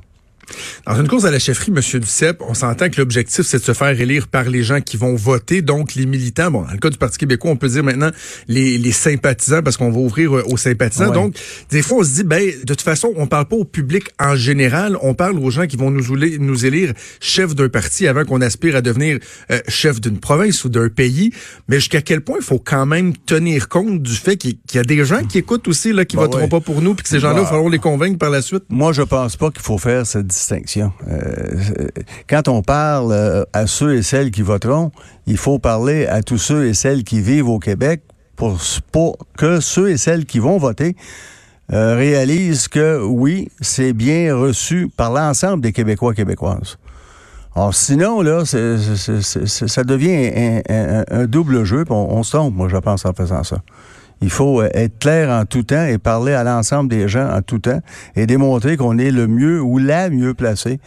Dans 0.87 1.01
une 1.01 1.09
course 1.09 1.25
à 1.25 1.31
la 1.31 1.39
chefferie, 1.39 1.73
M. 1.75 2.01
Duceppe, 2.01 2.43
on 2.49 2.55
s'entend 2.55 2.89
que 2.91 3.01
l'objectif, 3.01 3.45
c'est 3.47 3.59
de 3.59 3.63
se 3.65 3.73
faire 3.73 3.99
élire 4.01 4.29
par 4.29 4.45
les 4.45 4.63
gens 4.63 4.81
qui 4.81 4.97
vont 4.97 5.15
voter, 5.15 5.63
donc 5.63 5.95
les 5.95 6.07
militants. 6.07 6.51
Bon, 6.51 6.63
dans 6.63 6.71
le 6.73 6.79
cas 6.79 6.91
du 6.91 6.99
Parti 6.99 7.19
québécois, 7.19 7.51
on 7.51 7.57
peut 7.57 7.69
dire 7.69 7.85
maintenant 7.85 8.11
les, 8.49 8.79
les 8.79 8.93
sympathisants, 8.93 9.63
parce 9.63 9.77
qu'on 9.77 9.91
va 9.91 9.99
ouvrir 9.99 10.37
euh, 10.37 10.43
aux 10.47 10.57
sympathisants. 10.57 11.09
Ouais. 11.09 11.15
Donc, 11.15 11.37
des 11.71 11.83
fois, 11.83 11.99
on 11.99 12.05
se 12.05 12.11
dit, 12.15 12.25
ben, 12.25 12.43
de 12.45 12.65
toute 12.75 12.83
façon, 12.83 13.13
on 13.17 13.27
parle 13.27 13.47
pas 13.47 13.57
au 13.57 13.65
public 13.65 14.05
en 14.21 14.37
général, 14.37 14.97
on 15.03 15.15
parle 15.15 15.39
aux 15.39 15.51
gens 15.51 15.67
qui 15.67 15.77
vont 15.77 15.91
nous, 15.91 16.05
nous 16.39 16.67
élire 16.67 16.93
chef 17.21 17.55
d'un 17.55 17.69
parti 17.69 18.07
avant 18.07 18.25
qu'on 18.25 18.41
aspire 18.41 18.77
à 18.77 18.81
devenir 18.83 19.19
euh, 19.51 19.61
chef 19.69 20.01
d'une 20.01 20.19
province 20.19 20.65
ou 20.65 20.69
d'un 20.69 20.89
pays. 20.89 21.31
Mais 21.69 21.77
jusqu'à 21.77 22.03
quel 22.03 22.21
point 22.21 22.37
il 22.41 22.45
faut 22.45 22.59
quand 22.59 22.87
même 22.87 23.17
tenir 23.17 23.69
compte 23.69 24.03
du 24.03 24.13
fait 24.15 24.37
qu'il 24.37 24.57
y 24.75 24.79
a 24.79 24.83
des 24.83 25.05
gens 25.05 25.25
qui 25.25 25.39
écoutent 25.39 25.69
aussi, 25.69 25.93
là, 25.93 26.05
qui 26.05 26.17
Bah 26.17 26.23
voteront 26.23 26.43
ouais. 26.43 26.49
pas 26.49 26.61
pour 26.61 26.83
nous, 26.83 26.95
puis 26.95 27.03
que 27.05 27.09
ces 27.09 27.21
gens-là, 27.21 27.35
il 27.35 27.37
Bah. 27.39 27.43
va 27.45 27.49
falloir 27.51 27.71
les 27.71 27.79
convaincre 27.79 28.19
par 28.19 28.31
la 28.31 28.43
suite? 28.43 28.65
Moi, 28.69 28.93
je 28.93 29.03
pense 29.03 29.37
pas 29.37 29.51
qu'il 29.51 29.63
faut 29.63 29.79
faire 29.79 30.07
cette 30.07 30.33
distinction. 30.35 30.93
Euh, 31.09 31.89
quand 32.29 32.49
on 32.49 32.63
parle 32.63 33.13
euh, 33.13 33.45
à 33.53 33.67
ceux 33.67 33.97
et 33.97 34.03
celles 34.03 34.31
qui 34.31 34.43
voteront, 34.43 34.91
il 35.27 35.37
faut 35.37 35.59
parler 35.59 36.07
à 36.07 36.23
tous 36.23 36.39
ceux 36.39 36.67
et 36.67 36.75
celles 36.75 37.05
qui 37.05 37.21
vivent 37.21 37.49
au 37.49 37.59
Québec 37.59 38.03
pour, 38.37 38.59
que 39.37 39.61
ceux 39.61 39.91
et 39.91 39.97
celles 39.97 40.27
qui 40.27 40.41
vont 40.41 40.59
voter 40.59 40.97
euh, 41.73 41.97
réalisent 41.97 42.69
que 42.69 43.03
oui, 43.03 43.49
c'est 43.61 43.93
bien 43.93 44.37
reçu 44.37 44.91
par 44.95 45.13
l'ensemble 45.13 45.63
des 45.63 45.73
Québécois 45.73 46.15
Québécoises. 46.15 46.77
Alors 47.57 47.73
sinon, 47.73 48.21
là, 48.21 48.45
ça 48.45 49.85
devient 49.85 50.63
un, 50.69 51.27
double 51.27 51.63
jeu, 51.63 51.85
on, 51.89 51.95
on 51.95 52.23
se 52.25 52.37
trompe, 52.37 52.55
moi, 52.55 52.69
je 52.69 52.77
pense, 52.77 53.07
en 53.07 53.13
faisant 53.13 53.45
ça. 53.45 53.59
Il 54.23 54.31
faut 54.31 54.61
euh, 54.63 54.69
être 54.75 54.99
clair 54.99 55.29
en 55.31 55.45
tout 55.45 55.63
temps 55.65 55.85
et 55.87 55.99
parler 55.99 56.33
à 56.33 56.45
l'ensemble 56.45 56.89
des 56.91 57.09
gens 57.09 57.29
en 57.31 57.43
tout 57.43 57.59
temps 57.59 57.81
et 58.17 58.27
démontrer 58.27 58.77
qu'on 58.77 58.99
est 58.99 59.11
le 59.11 59.27
mieux 59.27 59.61
ou 59.61 59.79
la 59.79 60.09
mieux 60.11 60.35
placé 60.35 60.81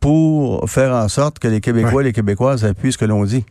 pour 0.00 0.68
faire 0.68 0.92
en 0.94 1.08
sorte 1.08 1.38
que 1.38 1.48
les 1.48 1.60
Québécois 1.60 1.94
Ouais. 1.94 2.02
et 2.02 2.06
les 2.06 2.12
Québécoises 2.12 2.64
appuient 2.64 2.92
ce 2.92 2.98
que 2.98 3.04
l'on 3.04 3.24
dit. 3.24 3.44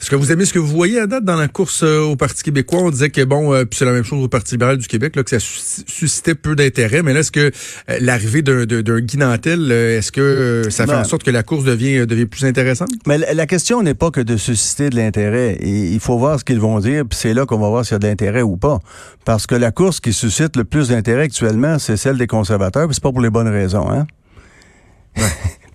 Est-ce 0.00 0.10
que 0.10 0.16
vous 0.16 0.30
aimez 0.30 0.44
ce 0.44 0.52
que 0.52 0.58
vous 0.58 0.66
voyez 0.66 1.00
à 1.00 1.06
date 1.06 1.24
dans 1.24 1.36
la 1.36 1.48
course 1.48 1.82
euh, 1.82 2.00
au 2.00 2.16
Parti 2.16 2.42
québécois? 2.42 2.80
On 2.82 2.90
disait 2.90 3.10
que, 3.10 3.22
bon, 3.24 3.54
euh, 3.54 3.64
puis 3.64 3.78
c'est 3.78 3.84
la 3.86 3.92
même 3.92 4.04
chose 4.04 4.22
au 4.22 4.28
Parti 4.28 4.54
libéral 4.54 4.76
du 4.76 4.86
Québec, 4.86 5.16
là, 5.16 5.22
que 5.24 5.30
ça 5.30 5.38
sus- 5.38 5.84
suscitait 5.86 6.34
peu 6.34 6.54
d'intérêt. 6.54 7.02
Mais 7.02 7.14
là, 7.14 7.20
est-ce 7.20 7.32
que 7.32 7.50
euh, 7.90 7.98
l'arrivée 8.00 8.42
d'un, 8.42 8.66
d'un, 8.66 8.82
d'un 8.82 9.00
Guy 9.00 9.16
Nantel, 9.16 9.68
euh, 9.70 9.98
est-ce 9.98 10.12
que 10.12 10.68
ça 10.70 10.84
fait 10.86 10.92
Ben. 10.92 11.00
en 11.00 11.04
sorte 11.04 11.22
que 11.24 11.30
la 11.30 11.42
course 11.42 11.64
devient, 11.64 12.06
devient 12.06 12.26
plus 12.26 12.44
intéressante? 12.44 12.90
Mais 13.06 13.18
la, 13.18 13.32
la 13.34 13.46
question 13.46 13.82
n'est 13.82 13.94
pas 13.94 14.10
que 14.10 14.20
de 14.20 14.36
susciter 14.36 14.90
de 14.90 14.96
l'intérêt. 14.96 15.58
Il 15.62 15.98
faut 16.00 16.18
voir 16.18 16.38
ce 16.38 16.44
qu'ils 16.44 16.60
vont 16.60 16.78
dire, 16.78 17.04
puis 17.08 17.18
c'est 17.18 17.32
là 17.34 17.46
qu'on 17.46 17.58
va 17.58 17.68
voir 17.68 17.84
s'il 17.84 17.92
y 17.94 17.96
a 17.96 17.98
de 18.00 18.06
l'intérêt 18.06 18.42
ou 18.42 18.56
pas. 18.56 18.78
Parce 19.24 19.46
que 19.46 19.54
la 19.54 19.70
course 19.72 20.00
qui 20.00 20.12
suscite 20.12 20.56
le 20.56 20.64
plus 20.64 20.88
d'intérêt 20.88 21.22
actuellement, 21.22 21.78
c'est 21.78 21.96
celle 21.96 22.18
des 22.18 22.26
conservateurs, 22.26 22.86
puis 22.86 22.94
c'est 22.94 23.02
pas 23.02 23.12
pour 23.12 23.22
les 23.22 23.30
bonnes 23.30 23.48
raisons, 23.48 23.90
hein? 23.90 24.06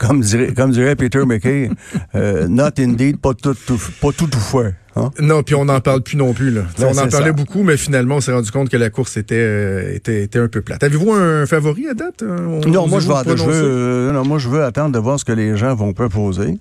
comme, 0.07 0.21
dirait, 0.21 0.53
comme 0.53 0.71
dirait 0.71 0.95
Peter 0.95 1.23
McKay, 1.25 1.69
euh, 2.15 2.47
not 2.47 2.71
indeed, 2.79 3.17
pas 3.17 3.33
tout, 3.33 3.53
tout, 3.67 3.79
pas 4.01 4.09
tout, 4.11 4.27
tout 4.27 4.39
fait. 4.39 4.73
Hein? 4.95 5.09
Non, 5.21 5.41
puis 5.43 5.55
on 5.55 5.65
n'en 5.65 5.79
parle 5.79 6.01
plus 6.01 6.17
non 6.17 6.33
plus. 6.33 6.51
Là. 6.51 6.63
Ben, 6.77 6.87
on 6.87 6.97
en 6.97 7.07
parlait 7.07 7.27
ça. 7.27 7.31
beaucoup, 7.33 7.63
mais 7.63 7.77
finalement, 7.77 8.15
on 8.15 8.21
s'est 8.21 8.33
rendu 8.33 8.51
compte 8.51 8.69
que 8.69 8.77
la 8.77 8.89
course 8.89 9.15
était, 9.15 9.35
euh, 9.37 9.95
était, 9.95 10.23
était 10.23 10.39
un 10.39 10.47
peu 10.49 10.61
plate. 10.61 10.83
Avez-vous 10.83 11.13
un 11.13 11.45
favori 11.45 11.87
à 11.87 11.93
date? 11.93 12.23
euh, 12.23 12.59
Non, 12.67 12.87
moi 12.87 12.99
je, 12.99 13.07
veux, 13.07 13.37
je 13.37 13.43
euh, 13.47 14.11
non, 14.11 14.25
moi 14.25 14.37
je 14.37 14.49
veux 14.49 14.63
attendre 14.63 14.91
de 14.91 14.99
voir 14.99 15.17
ce 15.19 15.23
que 15.25 15.31
les 15.31 15.55
gens 15.55 15.75
vont 15.75 15.93
proposer 15.93 16.57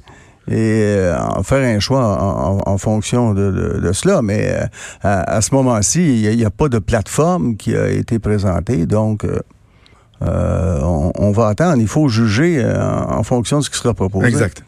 et 0.51 0.97
en 1.37 1.43
faire 1.43 1.63
un 1.77 1.79
choix 1.81 2.05
en, 2.05 2.57
en- 2.59 2.73
en 2.73 2.79
fonction 2.79 3.35
de, 3.35 3.51
de- 3.51 3.81
de 3.81 3.93
cela. 3.93 4.23
Mais 4.23 4.55
à, 5.03 5.23
à 5.37 5.41
ce 5.41 5.55
moment-ci, 5.55 6.23
il 6.23 6.37
n'y 6.37 6.45
a, 6.45 6.51
pas 6.51 6.69
de 6.69 6.79
plateforme 6.79 7.57
qui 7.57 7.75
a 7.77 7.89
été 7.89 8.19
présentée, 8.19 8.87
donc 8.87 9.25
euh, 10.23 10.81
on, 10.83 11.13
on 11.17 11.31
va 11.33 11.49
attendre. 11.49 11.81
Il 11.81 11.89
faut 11.89 12.09
juger 12.09 12.59
euh, 12.63 12.81
en, 12.81 13.19
en 13.19 13.23
fonction 13.23 13.59
de 13.59 13.65
ce 13.65 13.71
qui 13.71 13.79
sera 13.79 13.95
proposé. 13.95 14.29
Exact. 14.29 14.63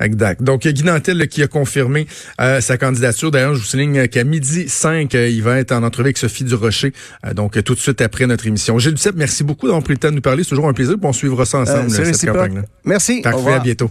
Exact. 0.00 0.42
Donc, 0.42 0.66
Guy 0.66 0.84
Nantel 0.84 1.28
qui 1.28 1.42
a 1.42 1.46
confirmé 1.46 2.06
euh, 2.42 2.60
sa 2.60 2.76
candidature. 2.76 3.30
D'ailleurs, 3.30 3.54
je 3.54 3.60
vous 3.60 3.64
souligne 3.64 4.06
qu'à 4.06 4.22
midi 4.22 4.68
5, 4.68 5.14
euh, 5.14 5.28
il 5.30 5.42
va 5.42 5.58
être 5.58 5.72
en 5.72 5.82
entrevue 5.82 6.08
avec 6.08 6.18
Sophie 6.18 6.44
Durocher. 6.44 6.92
euh, 7.24 7.32
donc, 7.32 7.62
tout 7.64 7.74
de 7.74 7.78
suite 7.80 8.02
après 8.02 8.26
notre 8.26 8.46
émission. 8.46 8.78
Gilles 8.78 8.92
Duceppe, 8.94 9.16
merci 9.16 9.44
beaucoup 9.44 9.66
d'avoir 9.66 9.82
pris 9.82 9.94
le 9.94 9.98
temps 9.98 10.10
de 10.10 10.16
nous 10.16 10.20
parler. 10.20 10.42
C'est 10.42 10.50
toujours 10.50 10.68
un 10.68 10.74
plaisir. 10.74 10.96
On 11.02 11.12
suivra 11.14 11.46
ça 11.46 11.58
ensemble, 11.60 11.90
cette 11.90 12.26
campagne-là. 12.26 12.62
Merci. 12.84 13.22
Parfait. 13.22 13.54
À 13.54 13.58
bientôt. 13.60 13.90